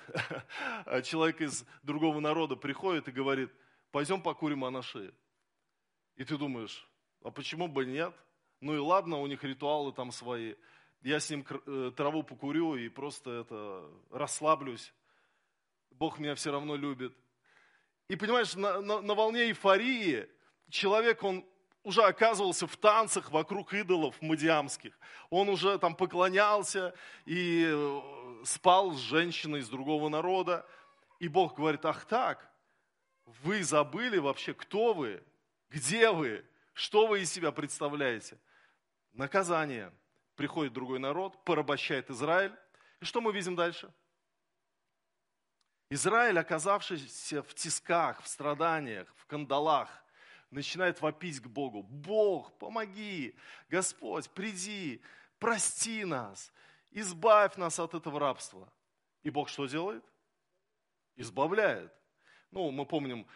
человек 1.04 1.40
из 1.40 1.64
другого 1.82 2.20
народа 2.20 2.56
приходит 2.56 3.08
и 3.08 3.12
говорит– 3.12 3.50
пойдем 3.94 4.20
покурим 4.20 4.64
анаши. 4.64 5.14
И 6.16 6.24
ты 6.24 6.36
думаешь, 6.36 6.84
а 7.22 7.30
почему 7.30 7.68
бы 7.68 7.86
нет? 7.86 8.12
Ну 8.60 8.74
и 8.74 8.78
ладно, 8.78 9.20
у 9.20 9.26
них 9.28 9.44
ритуалы 9.44 9.92
там 9.92 10.10
свои. 10.10 10.56
Я 11.02 11.20
с 11.20 11.30
ним 11.30 11.46
э, 11.48 11.92
траву 11.96 12.24
покурю 12.24 12.74
и 12.74 12.88
просто 12.88 13.30
это 13.30 13.88
расслаблюсь. 14.10 14.92
Бог 15.92 16.18
меня 16.18 16.34
все 16.34 16.50
равно 16.50 16.74
любит. 16.74 17.16
И 18.08 18.16
понимаешь, 18.16 18.56
на, 18.56 18.80
на, 18.80 19.00
на 19.00 19.14
волне 19.14 19.44
эйфории 19.44 20.28
человек, 20.70 21.22
он 21.22 21.46
уже 21.84 22.02
оказывался 22.02 22.66
в 22.66 22.76
танцах 22.76 23.30
вокруг 23.30 23.74
идолов 23.74 24.20
мадиамских. 24.20 24.98
Он 25.30 25.48
уже 25.48 25.78
там 25.78 25.94
поклонялся 25.94 26.96
и 27.26 27.64
э, 27.64 28.42
спал 28.44 28.90
с 28.94 28.98
женщиной 28.98 29.60
из 29.60 29.68
другого 29.68 30.08
народа. 30.08 30.66
И 31.20 31.28
Бог 31.28 31.54
говорит, 31.54 31.84
ах 31.84 32.06
так, 32.06 32.50
вы 33.26 33.62
забыли 33.62 34.18
вообще, 34.18 34.54
кто 34.54 34.94
вы, 34.94 35.22
где 35.70 36.10
вы, 36.10 36.44
что 36.72 37.06
вы 37.06 37.22
из 37.22 37.32
себя 37.32 37.52
представляете. 37.52 38.38
Наказание. 39.12 39.92
Приходит 40.36 40.72
другой 40.72 40.98
народ, 40.98 41.44
порабощает 41.44 42.10
Израиль. 42.10 42.52
И 43.00 43.04
что 43.04 43.20
мы 43.20 43.32
видим 43.32 43.54
дальше? 43.54 43.92
Израиль, 45.90 46.38
оказавшийся 46.38 47.42
в 47.42 47.54
тисках, 47.54 48.20
в 48.22 48.26
страданиях, 48.26 49.12
в 49.16 49.26
кандалах, 49.26 49.88
начинает 50.50 51.00
вопить 51.00 51.40
к 51.40 51.46
Богу. 51.46 51.82
Бог, 51.82 52.58
помоги, 52.58 53.36
Господь, 53.68 54.28
приди, 54.30 55.00
прости 55.38 56.04
нас, 56.04 56.52
избавь 56.90 57.56
нас 57.56 57.78
от 57.78 57.94
этого 57.94 58.18
рабства. 58.18 58.72
И 59.22 59.30
Бог 59.30 59.48
что 59.48 59.66
делает? 59.66 60.04
Избавляет. 61.16 61.92
Ну, 62.54 62.70
мы 62.70 62.86
помним, 62.86 63.26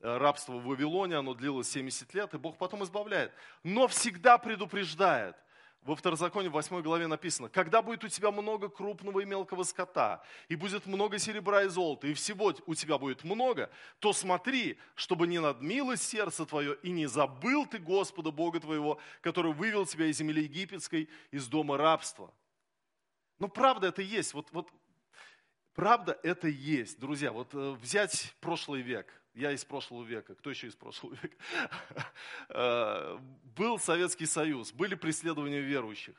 э, 0.00 0.16
рабство 0.18 0.54
в 0.54 0.64
Вавилоне, 0.64 1.16
оно 1.16 1.34
длилось 1.34 1.70
70 1.70 2.12
лет, 2.14 2.34
и 2.34 2.38
Бог 2.38 2.58
потом 2.58 2.82
избавляет. 2.82 3.32
Но 3.62 3.86
всегда 3.86 4.38
предупреждает. 4.38 5.36
Во 5.82 5.94
Второзаконе 5.94 6.48
в 6.48 6.52
8 6.52 6.82
главе 6.82 7.06
написано, 7.06 7.48
когда 7.48 7.80
будет 7.80 8.02
у 8.02 8.08
тебя 8.08 8.32
много 8.32 8.68
крупного 8.68 9.20
и 9.20 9.24
мелкого 9.24 9.62
скота, 9.62 10.20
и 10.48 10.56
будет 10.56 10.84
много 10.86 11.16
серебра 11.20 11.62
и 11.62 11.68
золота, 11.68 12.08
и 12.08 12.14
всего 12.14 12.52
у 12.66 12.74
тебя 12.74 12.98
будет 12.98 13.22
много, 13.22 13.70
то 14.00 14.12
смотри, 14.12 14.80
чтобы 14.96 15.28
не 15.28 15.38
надмилось 15.38 16.02
сердце 16.02 16.44
твое, 16.44 16.74
и 16.82 16.90
не 16.90 17.06
забыл 17.06 17.66
ты 17.66 17.78
Господа 17.78 18.32
Бога 18.32 18.58
твоего, 18.58 18.98
который 19.20 19.52
вывел 19.52 19.86
тебя 19.86 20.06
из 20.06 20.16
земли 20.16 20.42
египетской, 20.42 21.08
из 21.30 21.46
дома 21.46 21.76
рабства. 21.76 22.34
Но 23.38 23.46
правда 23.46 23.86
это 23.86 24.02
есть. 24.02 24.34
Вот, 24.34 24.48
вот 24.50 24.68
Правда, 25.76 26.18
это 26.22 26.48
есть, 26.48 26.98
друзья. 26.98 27.30
Вот 27.32 27.54
э, 27.54 27.72
взять 27.72 28.34
прошлый 28.40 28.80
век, 28.80 29.12
я 29.34 29.52
из 29.52 29.62
прошлого 29.62 30.04
века, 30.04 30.34
кто 30.34 30.48
еще 30.48 30.68
из 30.68 30.74
прошлого 30.74 31.14
века? 31.22 31.36
Э, 32.48 33.18
был 33.54 33.78
Советский 33.78 34.24
Союз, 34.24 34.72
были 34.72 34.94
преследования 34.94 35.60
верующих. 35.60 36.16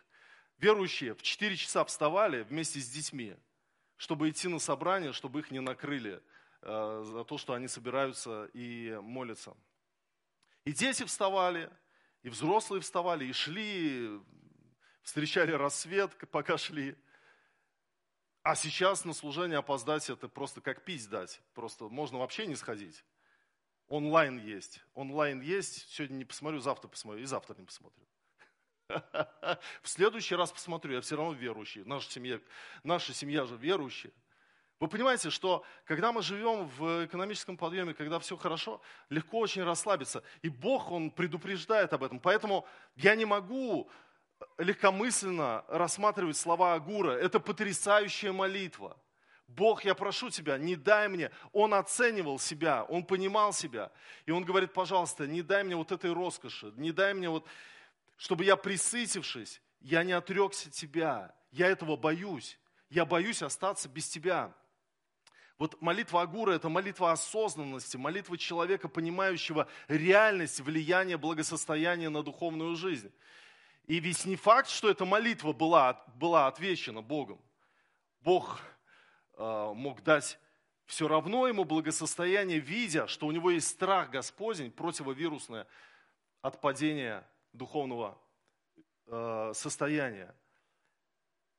Верующие 0.59 1.15
в 1.15 1.23
4 1.23 1.55
часа 1.55 1.83
вставали 1.85 2.43
вместе 2.43 2.79
с 2.79 2.87
детьми, 2.87 3.35
чтобы 3.95 4.29
идти 4.29 4.47
на 4.47 4.59
собрание, 4.59 5.11
чтобы 5.11 5.39
их 5.39 5.49
не 5.49 5.59
накрыли 5.59 6.21
э, 6.61 7.03
за 7.03 7.23
то, 7.23 7.39
что 7.39 7.53
они 7.53 7.67
собираются 7.67 8.51
и 8.53 8.99
молятся. 9.01 9.57
И 10.65 10.71
дети 10.71 11.03
вставали, 11.03 11.71
и 12.21 12.29
взрослые 12.29 12.81
вставали, 12.81 13.25
и 13.25 13.33
шли, 13.33 14.21
встречали 15.01 15.51
рассвет, 15.51 16.15
пока 16.29 16.59
шли. 16.59 16.95
А 18.47 18.55
сейчас 18.55 19.03
на 19.03 19.11
служение 19.11 19.57
опоздать 19.57 20.09
это 20.09 20.29
просто 20.29 20.61
как 20.61 20.85
пить 20.85 21.09
дать. 21.09 21.41
Просто 21.53 21.89
можно 21.89 22.19
вообще 22.19 22.47
не 22.47 22.55
сходить. 22.55 23.03
Онлайн 23.89 24.37
есть. 24.37 24.79
Онлайн 24.93 25.41
есть. 25.41 25.85
Сегодня 25.89 26.15
не 26.15 26.23
посмотрю, 26.23 26.61
завтра 26.61 26.87
посмотрю. 26.87 27.23
И 27.23 27.25
завтра 27.25 27.55
не 27.57 27.65
посмотрю. 27.65 28.05
В 28.87 29.89
следующий 29.89 30.35
раз 30.35 30.53
посмотрю. 30.53 30.93
Я 30.93 31.01
все 31.01 31.17
равно 31.17 31.33
верующий. 31.33 31.83
Наша 31.83 32.09
семья, 32.09 32.39
наша 32.83 33.13
семья 33.13 33.43
же 33.43 33.57
верующая. 33.57 34.13
Вы 34.79 34.87
понимаете, 34.87 35.29
что 35.29 35.65
когда 35.83 36.13
мы 36.13 36.21
живем 36.21 36.69
в 36.69 37.05
экономическом 37.05 37.57
подъеме, 37.57 37.93
когда 37.93 38.17
все 38.17 38.37
хорошо, 38.37 38.79
легко 39.09 39.39
очень 39.39 39.63
расслабиться. 39.63 40.23
И 40.41 40.47
Бог, 40.47 40.89
Он 40.89 41.11
предупреждает 41.11 41.91
об 41.91 42.01
этом. 42.01 42.21
Поэтому 42.21 42.65
я 42.95 43.13
не 43.15 43.25
могу 43.25 43.89
легкомысленно 44.57 45.65
рассматривать 45.67 46.37
слова 46.37 46.73
Агура. 46.73 47.11
Это 47.11 47.39
потрясающая 47.39 48.31
молитва. 48.31 48.97
Бог, 49.47 49.85
я 49.85 49.95
прошу 49.95 50.29
тебя, 50.29 50.57
не 50.57 50.75
дай 50.75 51.07
мне. 51.07 51.31
Он 51.53 51.73
оценивал 51.73 52.37
себя, 52.37 52.83
он 52.83 53.05
понимал 53.05 53.53
себя. 53.53 53.91
И 54.25 54.31
он 54.31 54.43
говорит, 54.43 54.73
пожалуйста, 54.73 55.25
не 55.25 55.41
дай 55.41 55.63
мне 55.63 55.75
вот 55.75 55.91
этой 55.91 56.13
роскоши, 56.13 56.73
не 56.75 56.91
дай 56.91 57.13
мне 57.13 57.29
вот, 57.29 57.45
чтобы 58.17 58.43
я 58.43 58.57
присытившись, 58.57 59.61
я 59.79 60.03
не 60.03 60.11
отрекся 60.11 60.69
тебя. 60.69 61.33
Я 61.51 61.67
этого 61.67 61.95
боюсь. 61.95 62.59
Я 62.89 63.05
боюсь 63.05 63.41
остаться 63.41 63.87
без 63.87 64.07
тебя. 64.07 64.53
Вот 65.57 65.81
молитва 65.81 66.21
Агура– 66.21 66.51
это 66.53 66.69
молитва 66.69 67.11
осознанности, 67.11 67.97
молитва 67.97 68.37
человека, 68.37 68.87
понимающего 68.87 69.67
реальность 69.87 70.59
влияния 70.59 71.17
благосостояния 71.17 72.09
на 72.09 72.21
духовную 72.21 72.75
жизнь. 72.75 73.11
И 73.87 74.01
ведь 74.01 74.25
не 74.25 74.35
факт, 74.35 74.69
что 74.69 74.89
эта 74.89 75.05
молитва 75.05 75.53
была, 75.53 76.03
была 76.15 76.47
отвечена 76.47 77.01
Богом. 77.01 77.41
Бог 78.19 78.59
э, 79.37 79.71
мог 79.73 80.03
дать 80.03 80.37
все 80.85 81.07
равно 81.07 81.47
ему 81.47 81.63
благосостояние, 81.63 82.59
видя, 82.59 83.07
что 83.07 83.27
у 83.27 83.31
него 83.31 83.49
есть 83.49 83.69
страх 83.69 84.09
Господень, 84.09 84.71
противовирусное 84.71 85.67
от 86.41 86.59
падения 86.59 87.25
духовного 87.53 88.17
э, 89.05 89.51
состояния. 89.55 90.35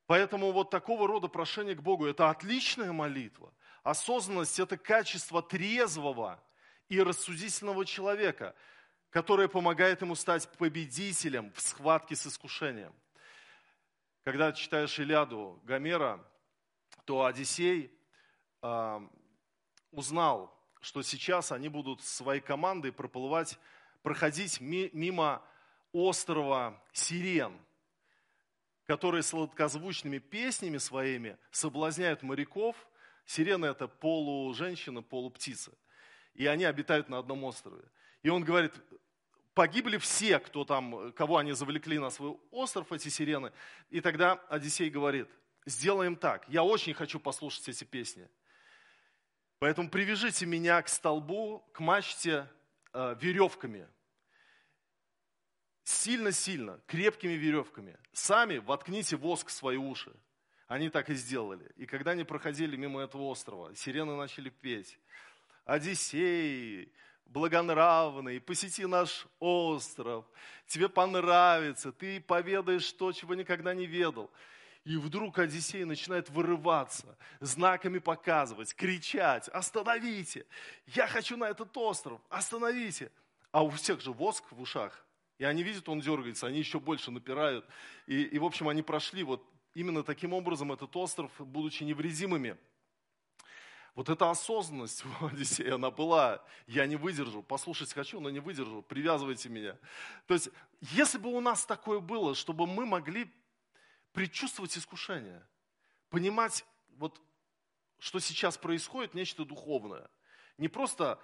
Поэтому 0.06 0.52
вот 0.52 0.68
такого 0.68 1.08
рода 1.08 1.28
прошение 1.28 1.74
к 1.74 1.82
Богу– 1.82 2.04
это 2.06 2.28
отличная 2.28 2.92
молитва. 2.92 3.54
Осознанность– 3.82 4.58
это 4.60 4.76
качество 4.76 5.42
трезвого 5.42 6.42
и 6.90 7.00
рассудительного 7.00 7.86
человека– 7.86 8.54
которая 9.10 9.48
помогает 9.48 10.02
ему 10.02 10.14
стать 10.14 10.48
победителем 10.58 11.52
в 11.52 11.60
схватке 11.60 12.14
с 12.14 12.26
искушением. 12.26 12.94
Когда 14.24 14.52
читаешь 14.52 14.98
Илиаду 14.98 15.60
Гомера, 15.64 16.24
то 17.04 17.24
Одиссей 17.24 17.90
э, 18.62 19.00
узнал, 19.90 20.54
что 20.80 21.02
сейчас 21.02 21.52
они 21.52 21.68
будут 21.68 22.02
своей 22.02 22.40
командой 22.40 22.92
проплывать, 22.92 23.58
проходить 24.02 24.60
мимо 24.60 25.42
острова 25.92 26.82
Сирен, 26.92 27.58
которые 28.86 29.22
сладкозвучными 29.22 30.18
песнями 30.18 30.78
своими 30.78 31.38
соблазняют 31.50 32.22
моряков. 32.22 32.76
Сирены– 33.26 33.66
это 33.66 33.88
полуженщина, 33.88 35.02
полуптица. 35.02 35.72
И 36.34 36.46
они 36.46 36.64
обитают 36.64 37.08
на 37.08 37.18
одном 37.18 37.44
острове. 37.44 37.84
И 38.22 38.28
он 38.28 38.44
говорит, 38.44 38.72
погибли 39.58 39.96
все, 39.96 40.38
кто 40.38 40.64
там, 40.64 41.12
кого 41.14 41.38
они 41.38 41.50
завлекли 41.50 41.98
на 41.98 42.10
свой 42.10 42.38
остров, 42.52 42.92
эти 42.92 43.08
сирены. 43.08 43.50
И 43.90 44.00
тогда 44.00 44.34
Одиссей 44.48 44.88
говорит, 44.88 45.28
сделаем 45.66 46.14
так, 46.14 46.48
я 46.48 46.62
очень 46.62 46.94
хочу 46.94 47.18
послушать 47.18 47.68
эти 47.68 47.82
песни. 47.82 48.28
Поэтому 49.58 49.90
привяжите 49.90 50.46
меня 50.46 50.80
к 50.80 50.88
столбу, 50.88 51.68
к 51.72 51.80
мачте 51.80 52.48
э, 52.92 53.16
веревками. 53.20 53.88
Сильно-сильно, 55.82 56.80
крепкими 56.86 57.32
веревками. 57.32 57.98
Сами 58.12 58.58
воткните 58.58 59.16
воск 59.16 59.48
в 59.48 59.50
свои 59.50 59.76
уши. 59.76 60.14
Они 60.68 60.88
так 60.88 61.10
и 61.10 61.14
сделали. 61.14 61.68
И 61.74 61.86
когда 61.86 62.12
они 62.12 62.22
проходили 62.22 62.76
мимо 62.76 63.02
этого 63.02 63.22
острова, 63.22 63.74
сирены 63.74 64.14
начали 64.14 64.50
петь. 64.50 65.00
Одиссей, 65.64 66.92
благонравный, 67.28 68.40
посети 68.40 68.86
наш 68.86 69.26
остров, 69.38 70.24
тебе 70.66 70.88
понравится, 70.88 71.92
ты 71.92 72.20
поведаешь 72.20 72.90
то, 72.92 73.12
чего 73.12 73.34
никогда 73.34 73.74
не 73.74 73.86
ведал. 73.86 74.30
И 74.84 74.96
вдруг 74.96 75.38
Одиссей 75.38 75.84
начинает 75.84 76.30
вырываться, 76.30 77.16
знаками 77.40 77.98
показывать, 77.98 78.74
кричать, 78.74 79.48
остановите, 79.48 80.46
я 80.86 81.06
хочу 81.06 81.36
на 81.36 81.44
этот 81.44 81.76
остров, 81.76 82.20
остановите. 82.30 83.10
А 83.50 83.62
у 83.62 83.70
всех 83.70 84.00
же 84.00 84.12
воск 84.12 84.44
в 84.50 84.60
ушах. 84.60 85.04
И 85.38 85.44
они 85.44 85.62
видят, 85.62 85.88
он 85.88 86.00
дергается, 86.00 86.46
они 86.46 86.58
еще 86.58 86.80
больше 86.80 87.10
напирают. 87.10 87.64
И, 88.06 88.22
и 88.22 88.38
в 88.38 88.44
общем, 88.44 88.68
они 88.68 88.82
прошли 88.82 89.22
вот 89.22 89.44
именно 89.74 90.02
таким 90.02 90.32
образом 90.32 90.72
этот 90.72 90.94
остров, 90.96 91.30
будучи 91.38 91.84
невредимыми. 91.84 92.56
Вот 93.94 94.08
эта 94.08 94.30
осознанность 94.30 95.04
у 95.04 95.26
Одиссея, 95.26 95.74
она 95.74 95.90
была, 95.90 96.42
я 96.66 96.86
не 96.86 96.96
выдержу, 96.96 97.42
послушать 97.42 97.92
хочу, 97.92 98.20
но 98.20 98.30
не 98.30 98.40
выдержу, 98.40 98.82
привязывайте 98.82 99.48
меня. 99.48 99.76
То 100.26 100.34
есть, 100.34 100.50
если 100.80 101.18
бы 101.18 101.30
у 101.30 101.40
нас 101.40 101.64
такое 101.66 102.00
было, 102.00 102.34
чтобы 102.34 102.66
мы 102.66 102.86
могли 102.86 103.30
предчувствовать 104.12 104.76
искушение, 104.76 105.42
понимать, 106.10 106.64
вот, 106.96 107.20
что 107.98 108.20
сейчас 108.20 108.56
происходит, 108.56 109.14
нечто 109.14 109.44
духовное. 109.44 110.08
Не 110.56 110.68
просто 110.68 111.18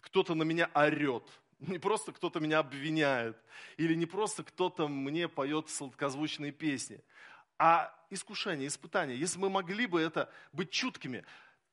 кто-то 0.00 0.34
на 0.34 0.42
меня 0.42 0.70
орет, 0.74 1.24
не 1.60 1.78
просто 1.78 2.12
кто-то 2.12 2.40
меня 2.40 2.58
обвиняет, 2.58 3.36
или 3.76 3.94
не 3.94 4.06
просто 4.06 4.42
кто-то 4.42 4.88
мне 4.88 5.28
поет 5.28 5.70
сладкозвучные 5.70 6.52
песни, 6.52 7.00
а 7.58 7.94
искушение, 8.10 8.68
испытание. 8.68 9.18
Если 9.18 9.38
мы 9.38 9.48
могли 9.48 9.86
бы 9.86 10.00
это 10.00 10.30
быть 10.52 10.70
чуткими 10.70 11.24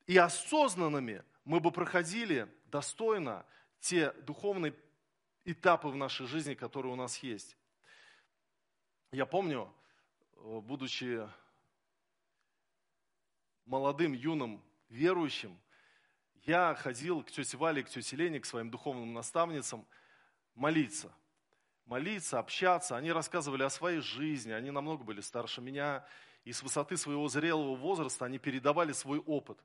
и 0.09 0.17
осознанными, 0.17 1.23
мы 1.45 1.59
бы 1.59 1.71
проходили 1.71 2.47
достойно 2.65 3.45
те 3.79 4.11
духовные 4.23 4.73
этапы 5.45 5.87
в 5.87 5.95
нашей 5.95 6.27
жизни, 6.27 6.53
которые 6.53 6.91
у 6.91 6.95
нас 6.95 7.17
есть. 7.23 7.57
Я 9.11 9.25
помню, 9.25 9.73
Э, 10.41 10.59
будучи 10.61 11.27
молодым, 13.65 14.13
юным 14.13 14.63
верующим, 14.89 15.59
я 16.45 16.73
ходил 16.75 17.23
к 17.23 17.31
тете 17.31 17.57
Вале, 17.57 17.83
к 17.83 17.89
тете 17.89 18.15
Лене, 18.15 18.39
к 18.39 18.45
своим 18.45 18.71
духовным 18.71 19.13
наставницам 19.13 19.85
молиться. 20.55 21.13
Молиться, 21.85 22.39
общаться. 22.39 22.95
Они 22.95 23.11
рассказывали 23.11 23.63
о 23.63 23.69
своей 23.69 23.99
жизни, 23.99 24.51
они 24.51 24.71
намного 24.71 25.03
были 25.03 25.21
старше 25.21 25.61
меня. 25.61 26.05
И 26.45 26.53
с 26.53 26.63
высоты 26.63 26.95
своего 26.97 27.27
зрелого 27.27 27.75
возраста 27.75 28.25
они 28.25 28.39
передавали 28.39 28.93
свой 28.93 29.19
опыт. 29.19 29.59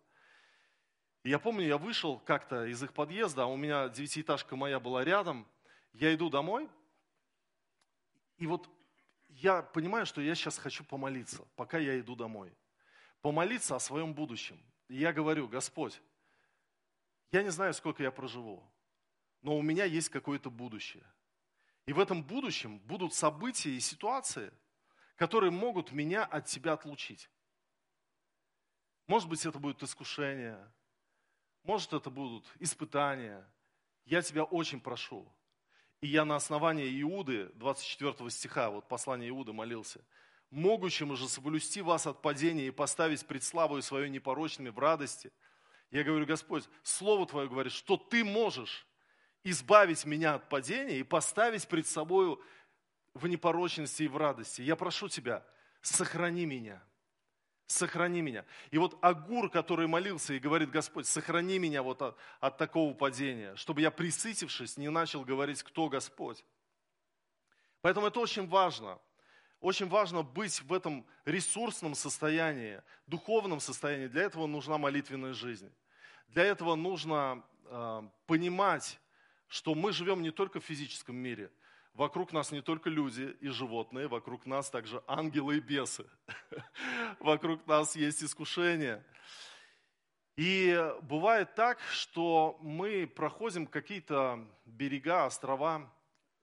И 1.25 1.31
я 1.31 1.38
помню, 1.38 1.66
я 1.66 1.78
вышел 1.78 2.19
как-то 2.21 2.66
из 2.66 2.83
их 2.83 2.93
подъезда, 2.93 3.45
а 3.45 3.47
у 3.47 3.57
меня 3.57 3.88
девятиэтажка 3.88 4.57
моя 4.57 4.78
была 4.78 5.02
рядом. 5.04 5.49
Я 5.95 6.14
иду 6.14 6.28
домой, 6.28 6.69
и 8.37 8.47
вот 8.47 8.69
я 9.28 9.62
понимаю, 9.62 10.04
что 10.07 10.21
я 10.21 10.35
сейчас 10.35 10.59
хочу 10.59 10.85
помолиться, 10.85 11.47
пока 11.57 11.78
я 11.78 11.99
иду 11.99 12.14
домой. 12.14 12.52
Помолиться 13.23 13.75
о 13.75 13.81
своем 13.81 14.12
будущем. 14.12 14.61
И 14.88 14.97
я 14.97 15.12
говорю, 15.14 15.49
Господь, 15.49 16.00
я 17.33 17.43
не 17.43 17.50
знаю, 17.50 17.73
сколько 17.73 18.02
я 18.02 18.11
проживу, 18.11 18.62
но 19.40 19.57
у 19.57 19.62
меня 19.62 19.85
есть 19.87 20.11
какое-то 20.11 20.50
будущее. 20.50 21.04
И 21.87 21.93
в 21.95 22.00
этом 22.00 22.23
будущем 22.23 22.78
будут 22.81 23.14
события 23.14 23.71
и 23.71 23.81
ситуации, 23.81 24.52
которые 25.16 25.50
могут 25.50 25.93
меня 25.93 26.25
от 26.25 26.47
Тебя 26.47 26.75
отлучить. 26.75 27.31
Может 29.07 29.28
быть, 29.28 29.47
это 29.47 29.59
будет 29.59 29.83
искушение, 29.83 30.59
может, 31.65 31.93
это 31.93 32.11
будут 32.11 32.47
испытания. 32.61 33.45
Я 34.05 34.23
Тебя 34.23 34.45
очень 34.45 34.81
прошу, 34.81 35.27
и 36.00 36.07
я 36.07 36.25
на 36.25 36.37
основании 36.37 37.00
Иуды, 37.03 37.50
24 37.55 38.31
стиха, 38.31 38.71
вот 38.71 38.87
послание 38.87 39.31
Иуды 39.31 39.55
молился, 39.55 40.05
могущему 40.50 41.17
же 41.17 41.27
соблюсти 41.27 41.81
вас 41.81 42.07
от 42.07 42.21
падения 42.21 42.67
и 42.67 42.71
поставить 42.71 43.27
пред 43.27 43.43
славою 43.43 43.83
свою 43.83 44.09
непорочными 44.09 44.69
в 44.69 44.79
радости. 44.79 45.33
Я 45.91 46.05
говорю, 46.05 46.27
Господь, 46.27 46.69
Слово 46.83 47.27
Твое 47.27 47.49
говорит, 47.49 47.73
что 47.73 47.97
Ты 47.97 48.25
можешь 48.25 48.87
избавить 49.43 50.05
меня 50.05 50.35
от 50.35 50.49
падения 50.50 50.99
и 50.99 51.03
поставить 51.03 51.67
пред 51.67 51.87
собою 51.87 52.41
в 53.15 53.27
непорочности 53.27 54.03
и 54.03 54.09
в 54.09 54.17
радости. 54.19 54.61
Я 54.61 54.77
прошу 54.77 55.09
Тебя, 55.09 55.47
сохрани 55.81 56.45
меня– 56.45 56.83
сохрани 57.67 58.21
меня. 58.23 58.45
И 58.71 58.79
вот 58.79 58.97
Агур, 59.00 59.50
который 59.50 59.87
молился 59.87 60.35
и 60.35 60.39
говорит, 60.39 60.71
Господь, 60.71 61.07
сохрани 61.07 61.59
меня 61.59 61.83
вот 61.83 62.03
от, 62.03 62.17
от 62.41 62.59
такого 62.59 62.95
падения, 62.95 63.57
чтобы 63.57 63.81
я, 63.81 63.91
присытившись, 63.91 64.77
не 64.77 64.91
начал 64.91 65.25
говорить, 65.25 65.63
кто 65.63 65.89
Господь. 65.89 66.45
Поэтому 67.81 68.07
это 68.07 68.21
очень 68.21 68.47
важно. 68.47 68.99
Очень 69.61 69.89
важно 69.89 70.23
быть 70.23 70.61
в 70.63 70.73
этом 70.73 71.07
ресурсном 71.25 71.95
состоянии, 71.95 72.83
духовном 73.07 73.61
состоянии. 73.61 74.09
Для 74.09 74.23
этого 74.23 74.47
нужна 74.47 74.77
молитвенная 74.77 75.33
жизнь. 75.33 75.73
Для 76.29 76.45
этого 76.45 76.75
нужно 76.75 77.43
э, 77.65 78.03
понимать, 78.27 78.99
что 79.49 79.75
мы 79.75 79.93
живем 79.93 80.23
не 80.23 80.31
только 80.31 80.61
в 80.61 80.65
физическом 80.65 81.17
мире– 81.17 81.50
Вокруг 81.95 82.33
нас 82.33 82.50
не 82.50 82.61
только 82.61 82.91
люди 82.91 83.37
и 83.41 83.49
животные, 83.49 84.09
вокруг 84.09 84.47
нас 84.47 84.69
также 84.69 85.00
ангелы 85.07 85.59
и 85.59 85.61
бесы. 85.61 86.04
Вокруг 87.21 87.65
нас 87.69 87.95
есть 87.95 88.25
искушения. 88.25 89.07
И 90.37 90.76
бывает 91.02 91.54
так, 91.54 91.78
что 91.93 92.59
мы 92.61 93.07
проходим 93.07 93.69
какие-то 93.69 94.45
берега, 94.65 95.26
острова 95.26 95.89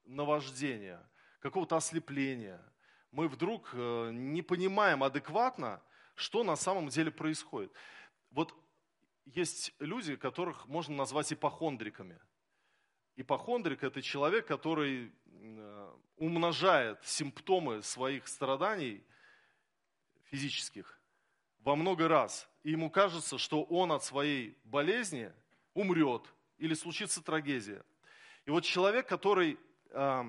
наваждения, 0.05 1.05
какого-то 1.41 1.75
ослепления. 1.75 2.63
Мы 3.11 3.27
вдруг 3.27 3.71
э, 3.73 4.11
не 4.13 4.41
понимаем 4.41 5.03
адекватно, 5.03 5.83
что 6.15 6.45
на 6.45 6.55
самом 6.55 6.87
деле 6.87 7.11
происходит. 7.11 7.73
Вот 8.29 8.55
есть 9.25 9.73
люди, 9.79 10.15
которых 10.15 10.65
можно 10.67 10.95
назвать 10.95 11.33
ипохондриками. 11.33 12.21
Ипохондрик– 13.17 13.83
это 13.83 14.01
человек, 14.01 14.47
который 14.47 15.11
умножает 16.17 17.03
симптомы 17.03 17.81
своих 17.81 18.27
страданий 18.27 19.03
физических 20.25 20.99
во 21.59 21.75
много 21.75 22.07
раз. 22.07 22.49
И 22.63 22.71
ему 22.71 22.89
кажется, 22.89 23.37
что 23.37 23.63
он 23.63 23.91
от 23.91 24.03
своей 24.03 24.57
болезни 24.63 25.31
умрет 25.73 26.23
или 26.57 26.73
случится 26.73 27.23
трагедия. 27.23 27.83
И 28.45 28.51
вот 28.51 28.63
человек, 28.63 29.07
который 29.07 29.59
э, 29.89 30.23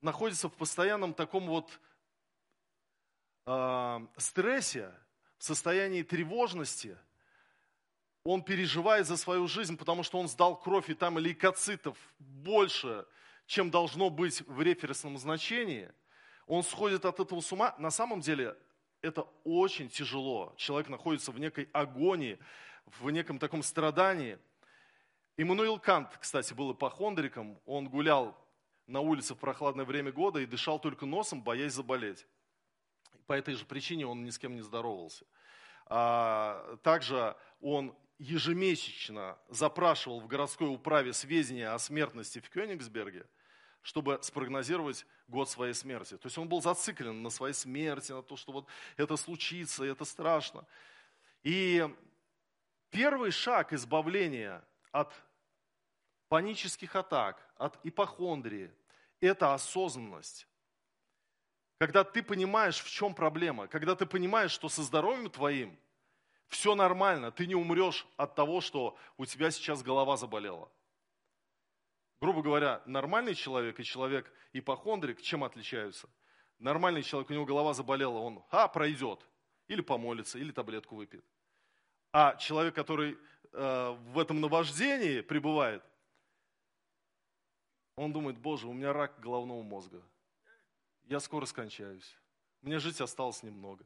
находится 0.00 0.48
в 0.48 0.54
постоянном 0.54 1.14
таком 1.14 1.46
вот 1.46 1.80
э, 3.46 4.06
стрессе, 4.16 4.92
в 5.38 5.44
состоянии 5.44 6.02
тревожности– 6.02 6.96
он 8.24 8.42
переживает 8.42 9.06
за 9.06 9.16
свою 9.16 9.48
жизнь, 9.48 9.76
потому 9.76 10.02
что 10.02 10.18
он 10.18 10.28
сдал 10.28 10.56
кровь, 10.56 10.88
и 10.90 10.94
там 10.94 11.18
лейкоцитов 11.18 11.96
больше, 12.18 13.04
чем 13.46 13.70
должно 13.70 14.10
быть 14.10 14.42
в 14.46 14.62
референсном 14.62 15.18
значении. 15.18 15.90
Он 16.46 16.62
сходит 16.62 17.04
от 17.04 17.18
этого 17.18 17.40
с 17.40 17.50
ума. 17.52 17.74
На 17.78 17.90
самом 17.90 18.20
деле 18.20 18.56
это 19.00 19.26
очень 19.44 19.88
тяжело. 19.88 20.54
Человек 20.56 20.88
находится 20.88 21.32
в 21.32 21.38
некой 21.40 21.68
агонии, 21.72 22.38
в 23.00 23.10
неком 23.10 23.38
таком 23.38 23.62
страдании. 23.62 24.38
Иммануил 25.36 25.78
Кант, 25.78 26.16
кстати, 26.20 26.54
был 26.54 26.72
ипохондриком. 26.72 27.58
Он 27.66 27.88
гулял 27.88 28.36
на 28.86 29.00
улице 29.00 29.34
в 29.34 29.38
прохладное 29.38 29.84
время 29.84 30.12
года 30.12 30.38
и 30.38 30.46
дышал 30.46 30.78
только 30.78 31.06
носом, 31.06 31.42
боясь 31.42 31.72
заболеть. 31.72 32.26
По 33.26 33.32
этой 33.32 33.54
же 33.54 33.64
причине 33.64 34.06
он 34.06 34.24
ни 34.24 34.30
с 34.30 34.38
кем 34.38 34.54
не 34.54 34.62
здоровался. 34.62 35.24
А, 35.86 36.76
также 36.82 37.36
он 37.60 37.96
ежемесячно 38.22 39.36
запрашивал 39.48 40.20
в 40.20 40.28
городской 40.28 40.68
управе 40.68 41.12
сведения 41.12 41.68
о 41.68 41.78
смертности 41.80 42.38
в 42.38 42.48
Кёнигсберге, 42.50 43.26
чтобы 43.82 44.20
спрогнозировать 44.22 45.04
год 45.26 45.50
своей 45.50 45.74
смерти. 45.74 46.16
То 46.16 46.26
есть 46.26 46.38
он 46.38 46.48
был 46.48 46.62
зациклен 46.62 47.20
на 47.22 47.30
своей 47.30 47.52
смерти, 47.52 48.12
на 48.12 48.22
то, 48.22 48.36
что 48.36 48.52
вот 48.52 48.68
это 48.96 49.16
случится, 49.16 49.84
и 49.84 49.88
это 49.88 50.04
страшно. 50.04 50.64
И 51.42 51.84
первый 52.90 53.32
шаг 53.32 53.72
избавления 53.72 54.64
от 54.92 55.12
панических 56.28 56.94
атак, 56.94 57.44
от 57.56 57.76
ипохондрии– 57.84 58.70
это 59.20 59.52
осознанность. 59.52 60.46
Когда 61.78 62.04
ты 62.04 62.22
понимаешь, 62.22 62.80
в 62.80 62.88
чем 62.88 63.16
проблема, 63.16 63.66
когда 63.66 63.96
ты 63.96 64.06
понимаешь, 64.06 64.52
что 64.52 64.68
со 64.68 64.84
здоровьем 64.84 65.28
твоим– 65.28 65.76
все 66.52 66.74
нормально, 66.74 67.32
ты 67.32 67.46
не 67.46 67.54
умрешь 67.54 68.06
от 68.18 68.34
того, 68.34 68.60
что 68.60 68.96
у 69.16 69.24
тебя 69.24 69.50
сейчас 69.50 69.82
голова 69.82 70.18
заболела. 70.18 70.70
Грубо 72.20 72.42
говоря, 72.42 72.82
нормальный 72.84 73.34
человек 73.34 73.80
и 73.80 73.84
человек 73.84 74.30
ипохондрик 74.52 75.22
чем 75.22 75.44
отличаются? 75.44 76.08
Нормальный 76.58 77.02
человек, 77.02 77.30
у 77.30 77.32
него 77.32 77.46
голова 77.46 77.72
заболела, 77.72 78.18
он, 78.18 78.44
а, 78.50 78.68
пройдет. 78.68 79.26
Или 79.66 79.80
помолится, 79.80 80.38
или 80.38 80.52
таблетку 80.52 80.96
выпьет. 80.96 81.24
А 82.12 82.36
человек, 82.36 82.74
который 82.74 83.18
э, 83.52 83.90
в 84.12 84.18
этом 84.18 84.40
наваждении 84.42 85.22
пребывает, 85.22 85.82
он 87.96 88.12
думает, 88.12 88.36
боже, 88.36 88.68
у 88.68 88.74
меня 88.74 88.92
рак 88.92 89.18
головного 89.20 89.62
мозга. 89.62 90.02
Я 91.04 91.18
скоро 91.18 91.46
скончаюсь. 91.46 92.16
Мне 92.60 92.78
жить 92.78 93.00
осталось 93.00 93.42
немного. 93.42 93.84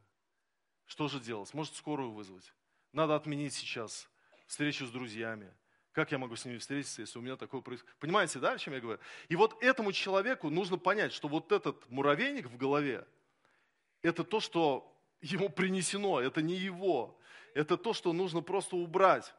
Что 0.87 1.09
же 1.09 1.21
делать? 1.21 1.53
Может, 1.53 1.75
скорую 1.75 2.13
вызвать? 2.13 2.53
Надо 2.93 3.15
отменить 3.15 3.55
сейчас 3.55 4.09
встречу 4.47 4.87
с 4.87 4.91
друзьями. 4.91 5.53
Как 5.93 6.13
я 6.13 6.19
могу 6.19 6.37
с 6.37 6.45
ними 6.45 6.59
встретиться, 6.59 7.01
если 7.01 7.19
у 7.19 7.23
меня 7.23 7.37
такое 7.37 7.61
происходит? 7.61 7.97
Понимаете, 7.99 8.39
да, 8.39 8.53
о 8.53 8.59
чем 8.59 8.75
я 8.75 8.81
говорю? 8.81 9.01
И 9.29 9.37
вот 9.37 9.63
этому 9.63 9.93
человеку 9.93 10.51
нужно 10.51 10.77
понять, 10.77 11.13
что 11.13 11.27
вот 11.27 11.53
этот 11.53 11.89
муравейник 11.91 12.47
в 12.47 12.57
голове, 12.57 13.07
это 14.03 14.23
то, 14.23 14.41
что 14.41 14.95
ему 15.21 15.49
принесено, 15.49 16.21
это 16.21 16.43
не 16.43 16.55
его. 16.55 17.19
Это 17.55 17.77
то, 17.77 17.95
что 17.95 18.13
нужно 18.13 18.43
просто 18.43 18.77
убрать. 18.77 19.35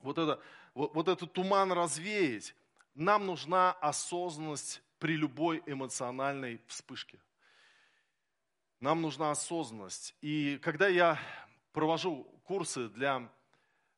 Вот, 0.00 0.18
это, 0.18 0.40
вот, 0.74 0.94
вот 0.94 1.08
этот 1.08 1.32
туман 1.32 1.72
развеять. 1.72 2.54
Нам 2.94 3.26
нужна 3.26 3.72
осознанность 3.72 4.82
при 4.98 5.16
любой 5.16 5.62
эмоциональной 5.66 6.62
вспышке. 6.68 7.18
Нам 8.86 9.02
нужна 9.02 9.32
осознанность. 9.32 10.14
И 10.20 10.60
когда 10.62 10.86
я 10.86 11.18
провожу 11.72 12.22
курсы 12.44 12.88
для 12.88 13.28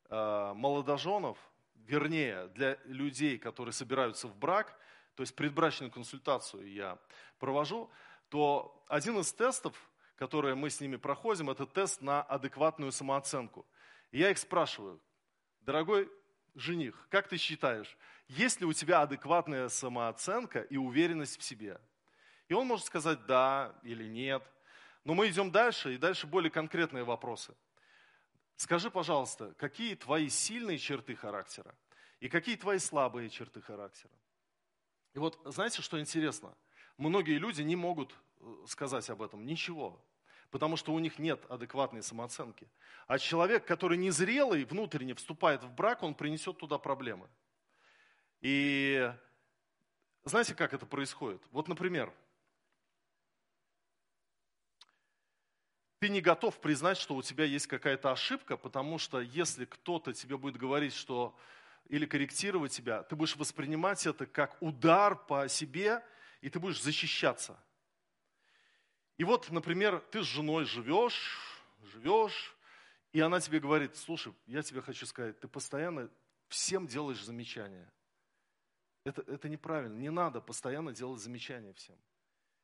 э, 0.09 0.53
молодоженов, 0.55 1.37
вернее, 1.75 2.47
для 2.55 2.75
людей, 2.85 3.37
которые 3.37 3.71
собираются 3.71 4.27
в 4.27 4.35
брак, 4.35 4.75
то 5.13 5.21
есть 5.21 5.35
предбрачную 5.35 5.91
консультацию 5.91 6.73
я 6.73 6.97
провожу, 7.37 7.91
то 8.29 8.83
один 8.87 9.19
из 9.19 9.31
тестов, 9.31 9.75
которые 10.15 10.55
мы 10.55 10.71
с 10.71 10.81
ними 10.81 10.95
проходим, 10.95 11.51
это 11.51 11.67
тест 11.67 12.01
на 12.01 12.23
адекватную 12.23 12.91
самооценку. 12.91 13.67
И 14.09 14.17
я 14.17 14.31
их 14.31 14.39
спрашиваю, 14.39 14.99
дорогой 15.61 16.09
жених, 16.55 17.05
как 17.11 17.27
ты 17.27 17.37
считаешь, 17.37 17.95
есть 18.27 18.59
ли 18.59 18.65
у 18.65 18.73
тебя 18.73 19.03
адекватная 19.03 19.69
самооценка 19.69 20.61
и 20.61 20.77
уверенность 20.77 21.39
в 21.39 21.43
себе? 21.43 21.79
И 22.47 22.55
он 22.55 22.65
может 22.65 22.87
сказать 22.87 23.27
да 23.27 23.75
или 23.83 24.05
нет. 24.05 24.41
Но 25.03 25.13
мы 25.13 25.29
идем 25.29 25.51
дальше, 25.51 25.95
и 25.95 25.97
дальше 25.97 26.27
более 26.27 26.51
конкретные 26.51 27.03
вопросы. 27.03 27.55
Скажи, 28.55 28.91
пожалуйста, 28.91 29.53
какие 29.57 29.95
твои 29.95 30.27
сильные 30.29 30.77
черты 30.77 31.15
характера 31.15 31.73
и 32.19 32.27
какие 32.27 32.57
твои 32.57 32.77
слабые 32.77 33.29
черты 33.29 33.61
характера? 33.61 34.11
И 35.13 35.19
вот 35.19 35.39
знаете, 35.45 35.81
что 35.81 35.99
интересно? 35.99 36.53
Многие 36.97 37.37
люди 37.37 37.61
не 37.61 37.77
могут 37.77 38.13
э, 38.41 38.65
сказать 38.67 39.09
об 39.09 39.21
этом 39.21 39.45
ничего, 39.45 40.03
потому 40.51 40.75
что 40.75 40.93
у 40.93 40.99
них 40.99 41.19
нет 41.19 41.43
адекватной 41.49 42.03
самооценки. 42.03 42.67
А 43.07 43.17
человек, 43.17 43.65
который 43.65 43.97
незрелый, 43.97 44.65
внутренне 44.65 45.15
вступает 45.15 45.63
в 45.63 45.71
брак, 45.71 46.03
он 46.03 46.13
принесет 46.13 46.57
туда 46.57 46.77
проблемы. 46.77 47.29
И 48.41 49.11
знаете, 50.25 50.53
как 50.53 50.73
это 50.73 50.85
происходит? 50.85 51.41
Вот, 51.51 51.67
например, 51.67 52.13
ты 55.99 56.09
не 56.09 56.21
готов 56.21 56.59
признать, 56.59 56.97
что 56.97 57.15
у 57.15 57.21
тебя 57.21 57.43
есть 57.43 57.67
какая-то 57.67 58.11
ошибка, 58.11 58.57
потому 58.57 58.97
что 58.97 59.19
если 59.19 59.65
кто-то 59.65 60.13
тебе 60.13 60.37
будет 60.37 60.57
говорить, 60.57 60.93
что 60.93 61.37
или 61.89 62.05
корректировать 62.05 62.71
тебя, 62.71 63.03
ты 63.03 63.15
будешь 63.15 63.35
воспринимать 63.35 64.05
это 64.05 64.25
как 64.25 64.57
удар 64.61 65.15
по 65.15 65.47
себе, 65.49 66.03
и 66.41 66.49
ты 66.49 66.59
будешь 66.59 66.81
защищаться. 66.81 67.59
И 69.17 69.25
вот, 69.25 69.49
например, 69.49 69.99
ты 70.11 70.23
с 70.23 70.25
женой 70.25 70.65
живешь, 70.65 71.37
живешь, 71.81 72.55
и 73.11 73.19
она 73.19 73.41
тебе 73.41 73.59
говорит, 73.59 73.97
слушай, 73.97 74.33
я 74.45 74.61
тебе 74.61 74.81
хочу 74.81 75.05
сказать, 75.05 75.39
ты 75.39 75.47
постоянно 75.47 76.09
всем 76.47 76.87
делаешь 76.87 77.23
замечания. 77.23 77.91
Это, 79.03 79.21
это 79.23 79.49
неправильно. 79.49 79.97
Не 79.97 80.11
надо 80.11 80.39
постоянно 80.39 80.93
делать 80.93 81.19
замечания 81.21 81.73
всем. 81.73 81.97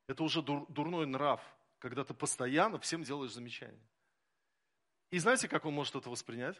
Это 0.08 0.24
уже 0.24 0.41
дур, 0.41 0.65
дурной 0.69 1.08
нрав, 1.08 1.41
когда 1.86 2.04
ты 2.04 2.15
постоянно 2.15 2.80
всем 2.80 3.04
делаешь 3.04 3.34
замечания. 3.34 3.86
И 5.12 5.19
знаете, 5.19 5.48
как 5.48 5.65
он 5.65 5.76
может 5.76 5.95
это 5.95 6.10
воспринять? 6.10 6.60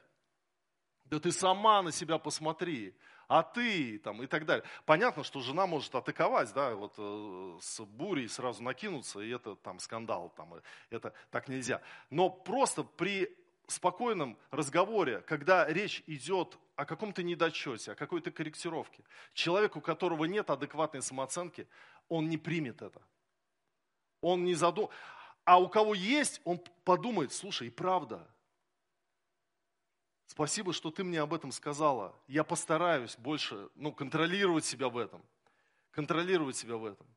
Да 1.06 1.20
ты 1.20 1.32
сама 1.32 1.82
на 1.82 1.92
себя 1.92 2.20
посмотри, 2.20 2.96
а 3.28 3.42
ты 3.42 3.98
там 3.98 4.22
и 4.22 4.28
так 4.28 4.46
далее. 4.46 4.64
Понятно, 4.86 5.24
что 5.24 5.40
жена 5.40 5.66
может 5.66 5.96
атаковать, 5.96 6.54
да, 6.54 6.76
вот 6.76 6.94
э, 7.00 7.58
с 7.60 7.84
бурей 7.84 8.30
сразу 8.30 8.62
накинуться, 8.62 9.20
и 9.20 9.32
это 9.32 9.56
там 9.56 9.80
скандал, 9.80 10.32
там, 10.38 10.62
это 10.92 11.12
так 11.32 11.48
нельзя. 11.48 11.82
Но 12.12 12.30
просто 12.30 12.84
при 12.84 13.36
спокойном 13.66 14.38
разговоре, 14.52 15.22
когда 15.22 15.66
речь 15.68 16.04
идет 16.06 16.56
о 16.76 16.86
каком-то 16.86 17.24
недочете, 17.24 17.94
о 17.94 17.96
какой-то 17.96 18.30
корректировке, 18.30 19.04
человек, 19.34 19.76
у 19.76 19.82
которого 19.82 20.26
нет 20.26 20.52
адекватной 20.52 21.02
самооценки, 21.02 21.68
он 22.10 22.30
не 22.30 22.38
примет 22.38 22.84
это. 22.84 23.02
Он 24.22 24.44
не 24.44 24.54
задум... 24.56 24.90
А 25.46 25.60
у 25.60 25.70
кого 25.70 25.94
есть, 25.94 26.42
он 26.44 26.60
подумает, 26.84 27.32
слушай, 27.32 27.68
и 27.68 27.72
правда, 27.72 28.28
спасибо, 30.26 30.74
что 30.74 30.90
ты 30.90 31.04
мне 31.04 31.22
об 31.22 31.36
этом 31.36 31.52
сказала. 31.52 32.16
Я 32.28 32.44
постараюсь 32.44 33.16
больше 33.18 33.70
ну, 33.76 33.94
контролировать 33.94 34.66
себя 34.66 34.90
в 34.90 34.98
этом. 34.98 35.24
Контролировать 35.92 36.58
себя 36.58 36.78
в 36.78 36.86
этом. 36.86 37.08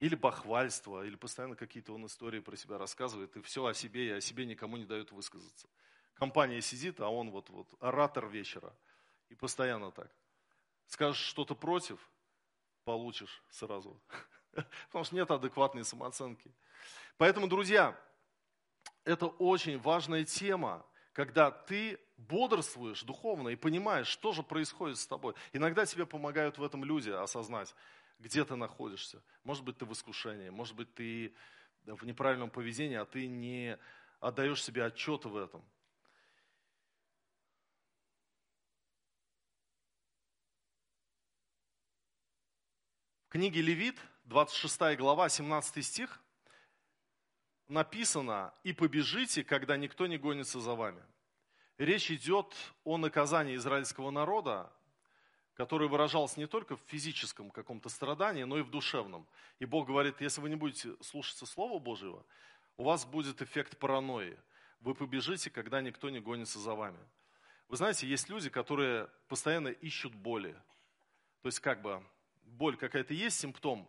Или 0.00 0.16
бахвальство, 0.16 1.06
или 1.06 1.14
постоянно 1.14 1.54
какие-то 1.54 1.94
он 1.94 2.04
истории 2.04 2.40
про 2.40 2.56
себя 2.56 2.76
рассказывает, 2.76 3.34
и 3.36 3.40
все 3.40 3.64
о 3.64 3.72
себе, 3.72 4.08
и 4.08 4.10
о 4.10 4.20
себе 4.20 4.44
никому 4.44 4.76
не 4.76 4.84
дает 4.84 5.12
высказаться. 5.12 5.68
Компания 6.14 6.60
сидит, 6.60 7.00
а 7.00 7.08
он 7.08 7.30
вот, 7.30 7.48
вот 7.48 7.68
оратор 7.80 8.26
вечера. 8.26 8.74
И 9.28 9.34
постоянно 9.34 9.92
так. 9.92 10.10
Скажешь 10.86 11.22
что-то 11.22 11.54
против, 11.54 11.98
получишь 12.84 13.42
сразу. 13.50 13.98
Потому 14.86 15.04
что 15.04 15.14
нет 15.14 15.30
адекватной 15.30 15.84
самооценки. 15.84 16.50
Поэтому, 17.18 17.48
друзья, 17.48 17.98
это 19.04 19.26
очень 19.26 19.78
важная 19.78 20.24
тема, 20.24 20.84
когда 21.12 21.50
ты 21.50 21.98
бодрствуешь 22.16 23.02
духовно 23.02 23.48
и 23.48 23.56
понимаешь, 23.56 24.06
что 24.06 24.32
же 24.32 24.42
происходит 24.42 24.98
с 24.98 25.06
тобой. 25.06 25.34
Иногда 25.52 25.86
тебе 25.86 26.06
помогают 26.06 26.58
в 26.58 26.64
этом 26.64 26.84
люди 26.84 27.10
осознать 27.10 27.74
где 28.18 28.44
ты 28.44 28.56
находишься. 28.56 29.22
Может 29.44 29.64
быть, 29.64 29.78
ты 29.78 29.84
в 29.84 29.92
искушении, 29.92 30.48
может 30.48 30.74
быть, 30.74 30.92
ты 30.94 31.34
в 31.84 32.04
неправильном 32.04 32.50
поведении, 32.50 32.96
а 32.96 33.04
ты 33.04 33.26
не 33.26 33.78
отдаешь 34.20 34.62
себе 34.62 34.84
отчет 34.84 35.24
в 35.24 35.36
этом. 35.36 35.64
В 43.26 43.28
книге 43.28 43.60
Левит, 43.60 43.98
26 44.26 44.96
глава, 44.96 45.28
17 45.28 45.84
стих, 45.84 46.20
написано 47.68 48.52
«И 48.64 48.72
побежите, 48.72 49.44
когда 49.44 49.76
никто 49.76 50.06
не 50.06 50.18
гонится 50.18 50.60
за 50.60 50.74
вами». 50.74 51.02
Речь 51.78 52.10
идет 52.10 52.54
о 52.84 52.98
наказании 52.98 53.56
израильского 53.56 54.10
народа 54.10 54.72
который 55.56 55.88
выражался 55.88 56.38
не 56.38 56.46
только 56.46 56.76
в 56.76 56.82
физическом 56.86 57.50
каком-то 57.50 57.88
страдании, 57.88 58.44
но 58.44 58.58
и 58.58 58.62
в 58.62 58.70
душевном. 58.70 59.26
И 59.58 59.64
Бог 59.64 59.86
говорит, 59.86 60.20
если 60.20 60.42
вы 60.42 60.50
не 60.50 60.54
будете 60.54 60.94
слушаться 61.00 61.46
Слова 61.46 61.78
Божьего, 61.78 62.26
у 62.76 62.84
вас 62.84 63.06
будет 63.06 63.40
эффект 63.40 63.78
паранойи. 63.78 64.38
Вы 64.80 64.94
побежите, 64.94 65.48
когда 65.48 65.80
никто 65.80 66.10
не 66.10 66.20
гонится 66.20 66.58
за 66.58 66.74
вами. 66.74 66.98
Вы 67.68 67.78
знаете, 67.78 68.06
есть 68.06 68.28
люди, 68.28 68.50
которые 68.50 69.08
постоянно 69.28 69.68
ищут 69.68 70.14
боли. 70.14 70.52
То 71.40 71.48
есть 71.48 71.60
как 71.60 71.80
бы 71.80 72.04
боль 72.42 72.76
какая-то 72.76 73.14
есть, 73.14 73.40
симптом, 73.40 73.88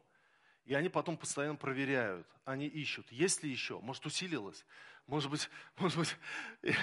и 0.68 0.74
они 0.74 0.90
потом 0.90 1.18
постоянно 1.18 1.56
проверяют, 1.56 2.28
они 2.44 2.68
ищут, 2.68 3.10
есть 3.12 3.42
ли 3.42 3.50
еще, 3.50 3.80
может 3.80 4.06
усилилось, 4.06 4.66
может 5.08 5.32
быть, 5.32 5.50
может 5.78 5.98
быть, 5.98 6.16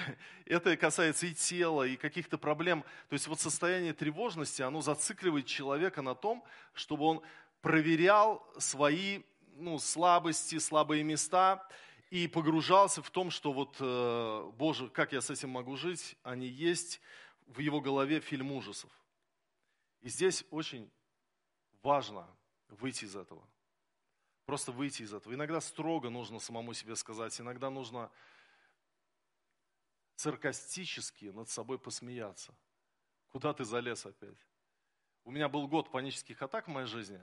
это 0.45 0.75
касается 0.75 1.27
и 1.27 1.33
тела, 1.33 1.83
и 1.83 1.95
каких-то 1.95 2.39
проблем. 2.39 2.83
То 3.09 3.13
есть 3.13 3.27
вот 3.27 3.39
состояние 3.39 3.93
тревожности, 3.93 4.63
оно 4.63 4.81
зацикливает 4.81 5.45
человека 5.45 6.01
на 6.01 6.15
том, 6.15 6.43
чтобы 6.73 7.05
он 7.05 7.21
проверял 7.61 8.45
свои 8.57 9.21
ну, 9.55 9.77
слабости, 9.77 10.57
слабые 10.57 11.03
места 11.03 11.65
и 12.09 12.27
погружался 12.27 13.03
в 13.03 13.09
том, 13.11 13.29
что 13.29 13.53
вот, 13.53 13.77
э, 13.79 14.51
Боже, 14.57 14.89
как 14.89 15.13
я 15.13 15.21
с 15.21 15.29
этим 15.29 15.51
могу 15.51 15.77
жить, 15.77 16.17
они 16.23 16.47
есть 16.47 16.99
в 17.45 17.59
его 17.59 17.79
голове 17.81 18.19
фильм 18.19 18.51
ужасов. 18.51 18.91
И 20.01 20.09
здесь 20.09 20.43
очень 20.49 20.89
важно 21.83 22.27
выйти 22.69 23.05
из 23.05 23.15
этого. 23.15 23.47
Просто 24.45 24.71
выйти 24.71 25.01
из 25.01 25.13
этого. 25.13 25.33
Иногда 25.33 25.59
строго 25.59 26.09
нужно 26.09 26.39
самому 26.39 26.73
себе 26.73 26.95
сказать, 26.95 27.39
иногда 27.41 27.69
нужно 27.69 28.11
саркастически 30.15 31.25
над 31.25 31.49
собой 31.49 31.79
посмеяться. 31.79 32.53
Куда 33.27 33.53
ты 33.53 33.65
залез 33.65 34.05
опять? 34.05 34.37
У 35.23 35.31
меня 35.31 35.49
был 35.49 35.67
год 35.67 35.91
панических 35.91 36.41
атак 36.41 36.67
в 36.67 36.71
моей 36.71 36.87
жизни, 36.87 37.19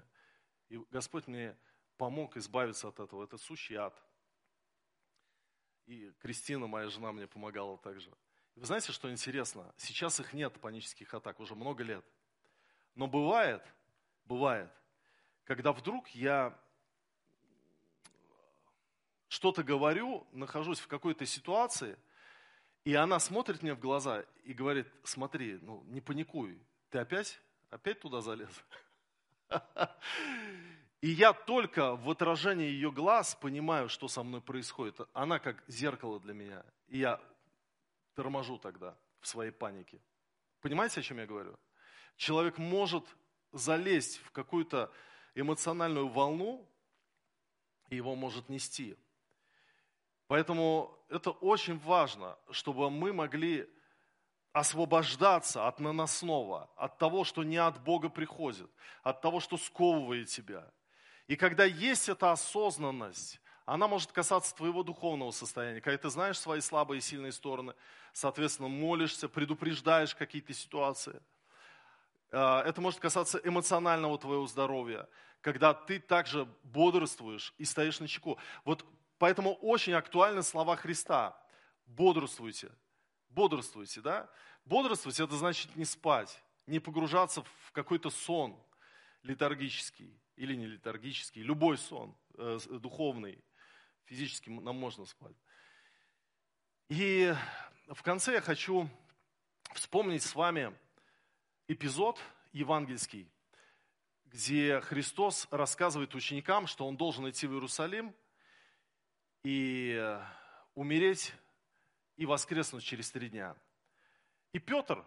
и 0.69 0.79
Господь 0.91 1.29
мне 1.29 1.57
помог 1.97 2.37
избавиться 2.37 2.89
от 2.89 2.99
этого. 2.99 3.23
Это 3.23 3.39
сущий 3.39 3.77
ад. 3.77 3.95
И 5.87 6.11
Кристина, 6.21 6.67
моя 6.67 6.89
жена, 6.89 7.13
мне 7.13 7.27
помогала 7.27 7.79
также. 7.79 8.13
Вы 8.57 8.67
знаете, 8.67 8.93
что 8.93 9.11
интересно? 9.11 9.73
Сейчас 9.77 10.19
их 10.21 10.33
нет, 10.33 10.61
панических 10.61 11.15
атак, 11.15 11.41
уже 11.41 11.55
много 11.55 11.83
лет. 11.85 12.05
Но 12.95 13.07
бывает, 13.07 13.63
бывает, 14.25 14.71
когда 15.45 15.73
вдруг 15.73 16.09
я 16.09 16.59
что-то 19.33 19.63
говорю, 19.63 20.27
нахожусь 20.33 20.79
в 20.79 20.89
какой-то 20.89 21.25
ситуации, 21.25 21.97
и 22.85 22.95
она 22.95 23.19
смотрит 23.19 23.63
мне 23.63 23.73
в 23.73 23.81
глаза 23.81 24.27
и 24.45 24.53
говорит, 24.53 24.87
смотри, 25.05 25.59
ну 25.63 25.83
не 25.85 26.03
паникуй, 26.03 26.61
ты 26.91 26.99
опять, 26.99 27.41
опять 27.71 27.99
туда 27.99 28.21
залез? 28.21 28.51
И 31.01 31.09
я 31.09 31.33
только 31.33 31.97
в 31.97 32.11
отражении 32.11 32.67
ее 32.67 32.93
глаз 32.93 33.35
понимаю, 33.35 33.89
что 33.89 34.07
со 34.07 34.23
мной 34.23 34.41
происходит. 34.41 35.01
Она 35.15 35.39
как 35.39 35.65
зеркало 35.67 36.21
для 36.21 36.33
меня. 36.33 36.65
И 36.87 36.99
я 36.99 37.21
торможу 38.15 38.59
тогда 38.59 38.97
в 39.21 39.27
своей 39.27 39.51
панике. 39.51 39.99
Понимаете, 40.61 41.01
о 41.01 41.03
чем 41.03 41.19
я 41.19 41.27
говорю? 41.27 41.59
Человек 42.17 42.59
может 42.59 43.05
залезть 43.51 44.19
в 44.19 44.31
какую-то 44.31 44.93
эмоциональную 45.35 46.07
волну, 46.07 46.65
и 47.89 47.97
его 47.97 48.15
может 48.15 48.49
нести. 48.49 48.97
Поэтому 50.33 50.99
это 51.11 51.31
очень 51.31 51.79
важно, 51.81 52.39
чтобы 52.51 52.89
мы 52.89 53.13
могли 53.13 53.69
освобождаться 54.55 55.69
от 55.69 55.79
наносного, 55.79 56.71
от 56.75 56.97
того, 56.97 57.25
что 57.25 57.43
не 57.43 57.59
от 57.59 57.85
Бога 57.85 58.09
приходит, 58.09 58.71
от 59.03 59.21
того, 59.21 59.41
что 59.41 59.59
сковывает 59.59 60.29
тебя. 60.29 60.65
И 61.27 61.37
когда 61.37 61.67
есть 61.67 62.09
эта 62.09 62.33
осознанность, 62.33 63.43
она 63.67 63.87
может 63.89 64.11
касаться 64.11 64.55
твоего 64.55 64.83
духовного 64.83 65.33
состояния. 65.33 65.83
Когда 65.83 65.99
ты 65.99 66.09
знаешь 66.09 66.39
свои 66.39 66.63
слабые 66.63 67.01
и 67.01 67.03
сильные 67.03 67.33
стороны, 67.33 67.75
соответственно, 68.15 68.71
молишься, 68.71 69.29
предупреждаешь 69.29 70.15
какие-то 70.15 70.55
ситуации. 70.55 71.21
А, 72.31 72.63
это 72.63 72.81
может 72.81 73.01
касаться 73.01 73.39
эмоционального 73.45 74.17
твоего 74.17 74.47
здоровья, 74.47 75.07
когда 75.43 75.75
ты 75.75 76.01
также 76.01 76.49
бодрствуешь 76.63 77.53
и 77.59 77.67
стоишь 77.67 78.01
на 78.01 78.09
чеку. 78.09 78.39
Вот 78.65 78.87
поэтому 79.23 79.55
очень 79.55 79.93
актуальны 79.93 80.43
слова 80.43 80.75
Христа. 80.75 81.41
Бодрствуйте. 81.87 82.73
Бодрствуйте, 83.29 84.01
да? 84.01 84.29
Бодрствовать– 84.65 85.21
это 85.21 85.37
значит 85.37 85.77
не 85.77 85.85
спать, 85.85 86.43
не 86.67 86.81
погружаться 86.81 87.45
в 87.45 87.71
какой-то 87.71 88.11
сон 88.11 88.61
летаргический 89.23 90.21
или 90.35 90.57
не 90.57 90.67
летаргический, 90.67 91.41
любой 91.41 91.79
сон 91.79 92.17
э, 92.37 92.59
духовный, 92.69 93.45
физически 94.07 94.51
нам 94.51 94.75
можно 94.75 95.07
спать. 95.07 95.37
И 96.89 97.33
в 97.91 98.03
конце 98.03 98.33
я 98.33 98.41
хочу 98.41 98.91
вспомнить 99.73 100.25
с 100.25 100.35
вами 100.35 100.77
эпизод 101.69 102.19
евангельский, 102.51 103.31
где 104.25 104.81
Христос 104.81 105.47
рассказывает 105.53 106.13
ученикам, 106.17 106.67
что 106.67 106.89
он 106.89 106.97
должен 106.97 107.31
идти 107.31 107.47
в 107.47 107.53
Иерусалим 107.53 108.13
и 109.43 110.19
умереть 110.75 111.33
и 112.17 112.27
воскреснуть 112.27 112.85
через 112.85 113.11
три 113.11 113.29
дня. 113.29 113.57
И 114.53 114.59
Петр, 114.59 115.05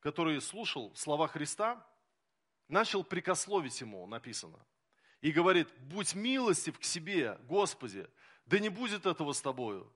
который 0.00 0.40
слушал 0.40 0.94
слова 0.94 1.28
Христа, 1.28 1.84
начал 2.68 3.04
прикословить 3.04 3.80
ему, 3.80 4.06
написано, 4.06 4.58
и 5.20 5.30
говорит, 5.30 5.68
будь 5.78 6.14
милостив 6.14 6.78
к 6.78 6.84
себе, 6.84 7.38
Господи, 7.48 8.08
да 8.46 8.58
не 8.58 8.68
будет 8.68 9.06
этого 9.06 9.32
с 9.32 9.40
тобою. 9.40 9.92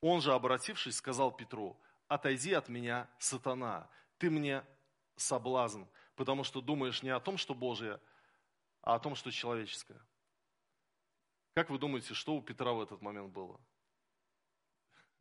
Он 0.00 0.20
же, 0.20 0.32
обратившись, 0.32 0.96
сказал 0.96 1.32
Петру, 1.32 1.78
отойди 2.08 2.52
от 2.52 2.68
меня, 2.68 3.08
сатана, 3.18 3.88
ты 4.18 4.30
мне 4.30 4.64
соблазн, 5.16 5.84
потому 6.16 6.44
что 6.44 6.60
думаешь 6.60 7.02
не 7.02 7.10
о 7.10 7.20
том, 7.20 7.36
что 7.38 7.54
Божие, 7.54 8.00
а 8.82 8.94
о 8.94 8.98
том, 8.98 9.14
что 9.14 9.30
человеческое. 9.30 10.00
Как 11.54 11.68
вы 11.68 11.78
думаете, 11.78 12.14
что 12.14 12.34
у 12.34 12.42
Петра 12.42 12.72
в 12.72 12.80
этот 12.80 13.02
момент 13.02 13.32
было? 13.32 13.60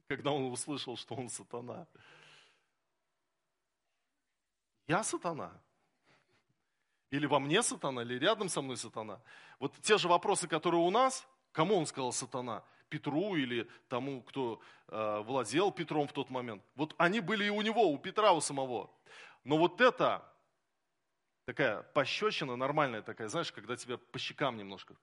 Когда 0.08 0.32
он 0.32 0.52
услышал, 0.52 0.96
что 0.96 1.16
он 1.16 1.30
сатана. 1.30 1.88
Я 4.88 5.04
сатана. 5.04 5.52
Или 7.10 7.26
во 7.26 7.40
мне 7.40 7.62
сатана, 7.62 8.02
или 8.02 8.18
рядом 8.18 8.48
со 8.48 8.62
мной 8.62 8.78
сатана. 8.78 9.22
Вот 9.60 9.76
те 9.82 9.98
же 9.98 10.08
вопросы, 10.08 10.48
которые 10.48 10.82
у 10.82 10.90
нас, 10.90 11.28
кому 11.52 11.76
он 11.76 11.86
сказал 11.86 12.14
сатана? 12.14 12.64
Петру 12.88 13.36
или 13.36 13.70
тому, 13.88 14.22
кто 14.22 14.62
э, 14.88 15.20
владел 15.22 15.72
Петром 15.72 16.08
в 16.08 16.14
тот 16.14 16.30
момент. 16.30 16.62
Вот 16.76 16.94
они 16.98 17.22
были 17.22 17.46
и 17.46 17.50
у 17.50 17.62
него, 17.62 17.90
у 17.90 17.98
Петра, 17.98 18.34
у 18.34 18.42
самого. 18.42 18.90
Но 19.46 19.58
вот 19.58 19.80
это 19.80 20.30
такая 21.46 21.84
пощечина 21.84 22.58
нормальная 22.58 23.02
такая, 23.02 23.30
знаешь, 23.30 23.52
когда 23.52 23.78
тебя 23.78 23.98
по 23.98 24.20
щекам 24.20 24.58
немножко. 24.58 24.96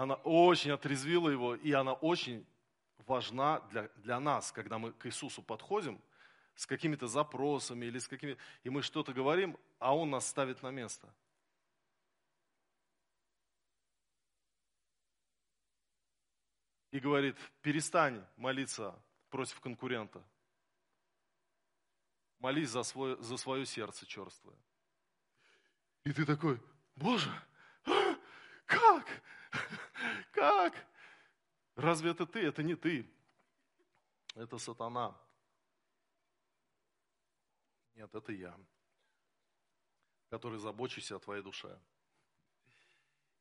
Она 0.00 0.14
очень 0.14 0.70
отрезвила 0.70 1.28
его, 1.28 1.54
и 1.54 1.72
она 1.72 1.92
очень 1.92 2.46
важна 3.06 3.60
для, 3.68 3.88
для 3.96 4.18
нас, 4.18 4.50
когда 4.50 4.78
мы 4.78 4.92
к 4.92 5.04
Иисусу 5.04 5.42
подходим 5.42 6.00
с 6.54 6.64
какими-то 6.64 7.06
запросами 7.06 7.84
или 7.84 7.98
с 7.98 8.08
какими 8.08 8.38
и 8.62 8.70
мы 8.70 8.80
что-то 8.80 9.12
говорим, 9.12 9.58
а 9.78 9.94
Он 9.94 10.08
нас 10.08 10.26
ставит 10.26 10.62
на 10.62 10.70
место. 10.70 11.12
И 16.92 16.98
говорит, 16.98 17.36
перестань 17.60 18.24
молиться 18.38 18.98
против 19.28 19.60
конкурента. 19.60 20.24
Молись 22.38 22.70
за, 22.70 22.84
свое, 22.84 23.22
за 23.22 23.36
свое 23.36 23.66
сердце 23.66 24.06
черствое. 24.06 24.56
И 26.04 26.12
ты 26.14 26.24
такой, 26.24 26.58
Боже, 26.96 27.30
а, 27.84 28.16
как? 28.64 29.06
Как? 30.30 30.74
Разве 31.76 32.10
это 32.10 32.26
ты? 32.26 32.40
Это 32.40 32.62
не 32.62 32.74
ты. 32.74 33.08
Это 34.34 34.58
сатана. 34.58 35.16
Нет, 37.94 38.14
это 38.14 38.32
я, 38.32 38.56
который 40.30 40.58
забочусь 40.58 41.12
о 41.12 41.18
твоей 41.18 41.42
душе. 41.42 41.78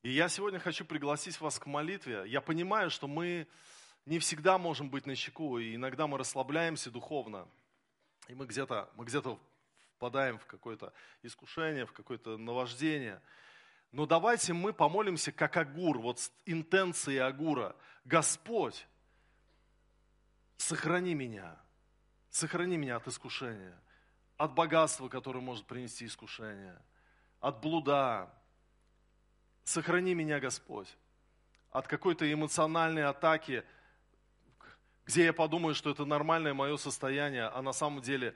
И 0.02 0.12
я 0.12 0.28
сегодня 0.30 0.60
хочу 0.60 0.86
пригласить 0.86 1.39
вас 1.39 1.60
к 1.60 1.65
молитве. 1.65 2.23
Я 2.28 2.41
понимаю, 2.41 2.89
что 2.89 3.08
мы 3.08 3.47
не 4.06 4.19
всегда 4.19 4.58
можем 4.58 4.89
быть 4.89 5.06
на 5.06 5.15
щеку, 5.15 5.60
и 5.60 5.75
иногда 5.75 6.08
мы 6.08 6.17
расслабляемся 6.17 6.89
духовно, 6.89 7.47
и 8.28 8.34
мы 8.34 8.45
где-то 8.47 8.89
мы 8.95 9.06
где 9.06 9.21
впадаем 9.99 10.39
в 10.39 10.45
какое-то 10.45 10.93
искушение, 11.21 11.86
в 11.86 11.91
какое-то 11.91 12.38
наваждение. 12.38 13.21
Но 13.91 14.06
давайте 14.06 14.54
мы 14.54 14.73
помолимся 14.73 15.32
как 15.32 15.58
Агур, 15.58 15.99
вот 15.99 16.19
с 16.19 16.32
интенцией 16.45 17.17
Агура. 17.17 17.75
Господь, 18.06 18.88
сохрани 20.58 21.15
меня, 21.15 21.58
сохрани 22.30 22.78
меня 22.78 22.97
от 22.97 23.08
искушения 23.08 23.80
от 24.39 24.54
богатства, 24.54 25.10
которое 25.10 25.41
может 25.41 25.65
принести 25.65 26.06
искушение, 26.06 26.82
от 27.41 27.60
блуда. 27.60 28.34
Сохрани 29.65 30.15
меня, 30.15 30.39
Господь, 30.39 30.88
от 31.71 31.88
какой-то 31.88 32.32
эмоциональной 32.32 33.04
атаки, 33.04 33.65
где 35.06 35.25
я 35.25 35.34
подумаю, 35.34 35.75
что 35.75 35.91
это 35.91 36.06
нормальное 36.06 36.54
мое 36.54 36.78
состояние, 36.78 37.47
а 37.47 37.62
на 37.62 37.73
самом 37.73 38.02
деле 38.02 38.34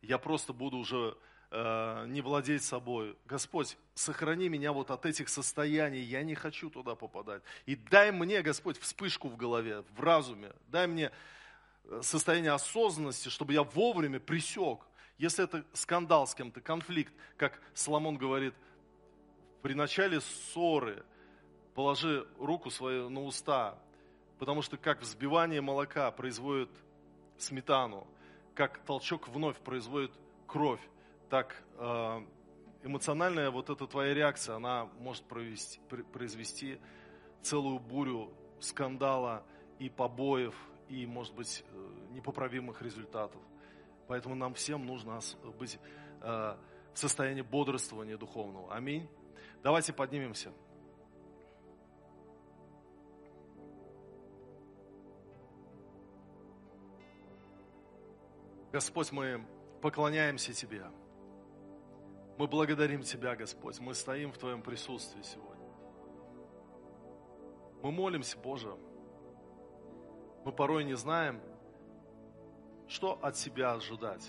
я 0.00 0.16
просто 0.16 0.54
буду 0.54 0.78
уже 0.78 1.18
э, 1.52 2.06
не 2.08 2.20
владеть 2.20 2.64
собой. 2.64 3.16
Господь, 3.26 3.76
сохрани 3.94 4.48
меня 4.48 4.72
вот 4.72 4.90
от 4.90 5.06
этих 5.06 5.28
состояний, 5.28 6.00
я 6.00 6.22
не 6.22 6.34
хочу 6.34 6.70
туда 6.70 6.94
попадать. 6.94 7.42
И 7.66 7.76
дай 7.76 8.10
мне, 8.10 8.42
Господь, 8.42 8.78
вспышку 8.78 9.28
в 9.28 9.36
голове, 9.36 9.84
в 9.96 10.00
разуме, 10.00 10.52
дай 10.68 10.86
мне 10.86 11.12
э, 11.84 12.00
состояние 12.02 12.52
осознанности, 12.52 13.28
чтобы 13.28 13.52
я 13.52 13.62
вовремя 13.62 14.18
присек 14.18 14.80
если 15.22 15.44
это 15.44 15.64
скандал 15.72 16.26
с 16.26 16.34
кем-то, 16.34 16.60
конфликт, 16.60 17.12
как 17.36 17.60
Соломон 17.74 18.16
говорит, 18.16 18.54
при 19.62 19.72
начале 19.72 20.20
ссоры 20.20 21.04
положи 21.74 22.26
руку 22.40 22.70
свою 22.70 23.08
на 23.08 23.22
уста, 23.22 23.78
потому 24.40 24.62
что 24.62 24.76
как 24.76 25.00
взбивание 25.00 25.60
молока 25.60 26.10
производит 26.10 26.70
сметану, 27.38 28.04
как 28.56 28.78
толчок 28.78 29.28
вновь 29.28 29.56
производит 29.58 30.10
кровь, 30.48 30.80
так 31.32 31.56
э, 31.78 32.26
эмоциональная 32.82 33.50
вот 33.50 33.70
эта 33.70 33.86
твоя 33.86 34.12
реакция, 34.12 34.56
она 34.56 34.84
может 34.98 35.24
провести, 35.24 35.80
произвести 36.12 36.78
целую 37.40 37.78
бурю 37.78 38.34
скандала 38.60 39.42
и 39.78 39.88
побоев, 39.88 40.54
и, 40.90 41.06
может 41.06 41.34
быть, 41.34 41.64
э, 41.72 41.90
непоправимых 42.10 42.82
результатов. 42.82 43.40
Поэтому 44.08 44.34
нам 44.34 44.52
всем 44.52 44.84
нужно 44.84 45.20
быть 45.58 45.78
э, 46.20 46.26
в 46.92 46.98
состоянии 46.98 47.40
бодрствования 47.40 48.18
духовного. 48.18 48.74
Аминь. 48.74 49.08
Давайте 49.62 49.94
поднимемся. 49.94 50.52
Господь, 58.70 59.10
мы 59.12 59.42
поклоняемся 59.80 60.52
Тебе. 60.52 60.84
Мы 62.42 62.48
благодарим 62.48 63.04
Тебя, 63.04 63.36
Господь. 63.36 63.78
Мы 63.78 63.94
стоим 63.94 64.32
в 64.32 64.36
Твоем 64.36 64.62
присутствии 64.62 65.22
сегодня. 65.22 65.64
Мы 67.84 67.92
молимся, 67.92 68.36
Боже. 68.36 68.76
Мы 70.44 70.50
порой 70.50 70.82
не 70.82 70.94
знаем, 70.94 71.40
что 72.88 73.16
от 73.22 73.36
Тебя 73.36 73.74
ожидать. 73.74 74.28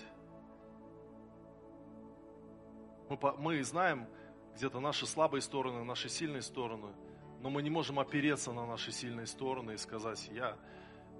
Мы, 3.08 3.18
мы 3.36 3.64
знаем 3.64 4.06
где-то 4.54 4.78
наши 4.78 5.06
слабые 5.06 5.42
стороны, 5.42 5.82
наши 5.82 6.08
сильные 6.08 6.42
стороны, 6.42 6.94
но 7.40 7.50
мы 7.50 7.64
не 7.64 7.70
можем 7.70 7.98
опереться 7.98 8.52
на 8.52 8.64
наши 8.64 8.92
сильные 8.92 9.26
стороны 9.26 9.72
и 9.72 9.76
сказать, 9.76 10.28
я, 10.32 10.56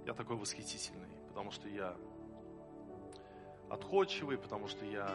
я 0.07 0.15
такой 0.15 0.37
восхитительный, 0.37 1.11
потому 1.27 1.51
что 1.51 1.69
я 1.69 1.97
отходчивый, 3.69 4.39
потому 4.39 4.69
что 4.69 4.85
я 4.85 5.11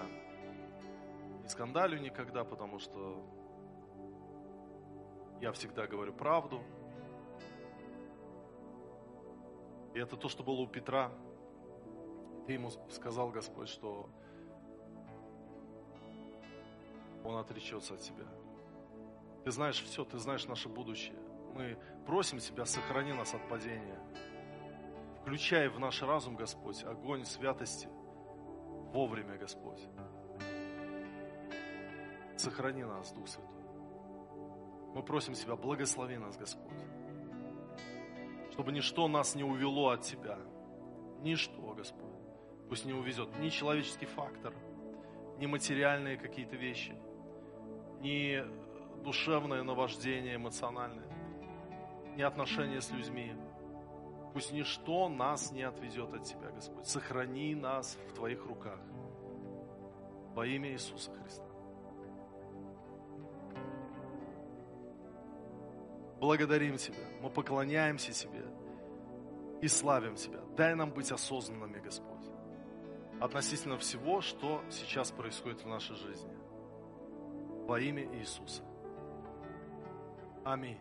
не 1.49 1.51
скандалю 1.51 1.99
никогда, 1.99 2.43
потому 2.43 2.77
что 2.77 3.25
я 5.41 5.51
всегда 5.51 5.87
говорю 5.87 6.13
правду. 6.13 6.61
И 9.95 9.99
это 9.99 10.15
то, 10.15 10.29
что 10.29 10.43
было 10.43 10.61
у 10.61 10.67
Петра. 10.67 11.11
Ты 12.45 12.53
ему 12.53 12.69
сказал, 12.91 13.31
Господь, 13.31 13.67
что 13.67 14.07
он 17.23 17.37
отречется 17.37 17.95
от 17.95 18.01
тебя. 18.01 18.27
Ты 19.43 19.49
знаешь 19.51 19.81
все, 19.81 20.05
ты 20.05 20.19
знаешь 20.19 20.45
наше 20.45 20.69
будущее. 20.69 21.17
Мы 21.55 21.79
просим 22.05 22.37
Тебя, 22.37 22.65
сохрани 22.65 23.13
нас 23.13 23.33
от 23.33 23.49
падения. 23.49 23.99
Включай 25.21 25.67
в 25.67 25.79
наш 25.79 26.01
разум, 26.03 26.35
Господь, 26.35 26.83
огонь 26.83 27.25
святости 27.25 27.89
вовремя, 28.93 29.37
Господь. 29.37 29.81
Сохрани 32.39 32.85
нас, 32.85 33.11
Дух 33.11 33.27
Святой. 33.27 33.65
Мы 34.95 35.03
просим 35.03 35.33
Тебя, 35.33 35.57
благослови 35.57 36.17
нас, 36.17 36.37
Господь. 36.37 36.71
Чтобы 38.51 38.71
ничто 38.71 39.09
нас 39.09 39.35
не 39.35 39.43
увело 39.43 39.89
от 39.89 40.03
Тебя. 40.03 40.39
Ничто, 41.21 41.73
Господь. 41.73 42.05
Пусть 42.69 42.85
не 42.85 42.93
увезет 42.93 43.37
ни 43.39 43.49
человеческий 43.49 44.05
фактор, 44.05 44.53
ни 45.37 45.47
материальные 45.47 46.15
какие-то 46.15 46.55
вещи, 46.55 46.95
ни 47.99 48.41
душевное 49.03 49.63
наваждение 49.63 50.37
эмоциональное, 50.37 51.11
ни 52.15 52.21
отношения 52.21 52.79
с 52.79 52.89
людьми. 52.89 53.33
Пусть 54.33 54.53
ничто 54.53 55.09
нас 55.09 55.51
не 55.51 55.63
отведет 55.63 56.13
от 56.13 56.23
Тебя, 56.23 56.51
Господь. 56.51 56.87
Сохрани 56.87 57.53
нас 57.53 57.97
в 58.07 58.13
Твоих 58.13 58.45
руках. 58.45 58.79
Во 60.35 60.47
имя 60.47 60.71
Иисуса 60.71 61.11
Христа. 61.11 61.48
Благодарим 66.19 66.77
Тебя, 66.77 67.05
мы 67.21 67.29
поклоняемся 67.29 68.11
Тебе 68.11 68.45
и 69.61 69.67
славим 69.67 70.15
Тебя. 70.15 70.39
Дай 70.55 70.75
нам 70.75 70.91
быть 70.91 71.11
осознанными, 71.11 71.79
Господь, 71.79 72.25
относительно 73.19 73.77
всего, 73.77 74.21
что 74.21 74.61
сейчас 74.69 75.11
происходит 75.11 75.63
в 75.63 75.67
нашей 75.67 75.95
жизни. 75.95 76.33
Во 77.67 77.79
имя 77.79 78.03
Иисуса. 78.17 78.63
Аминь. 80.43 80.77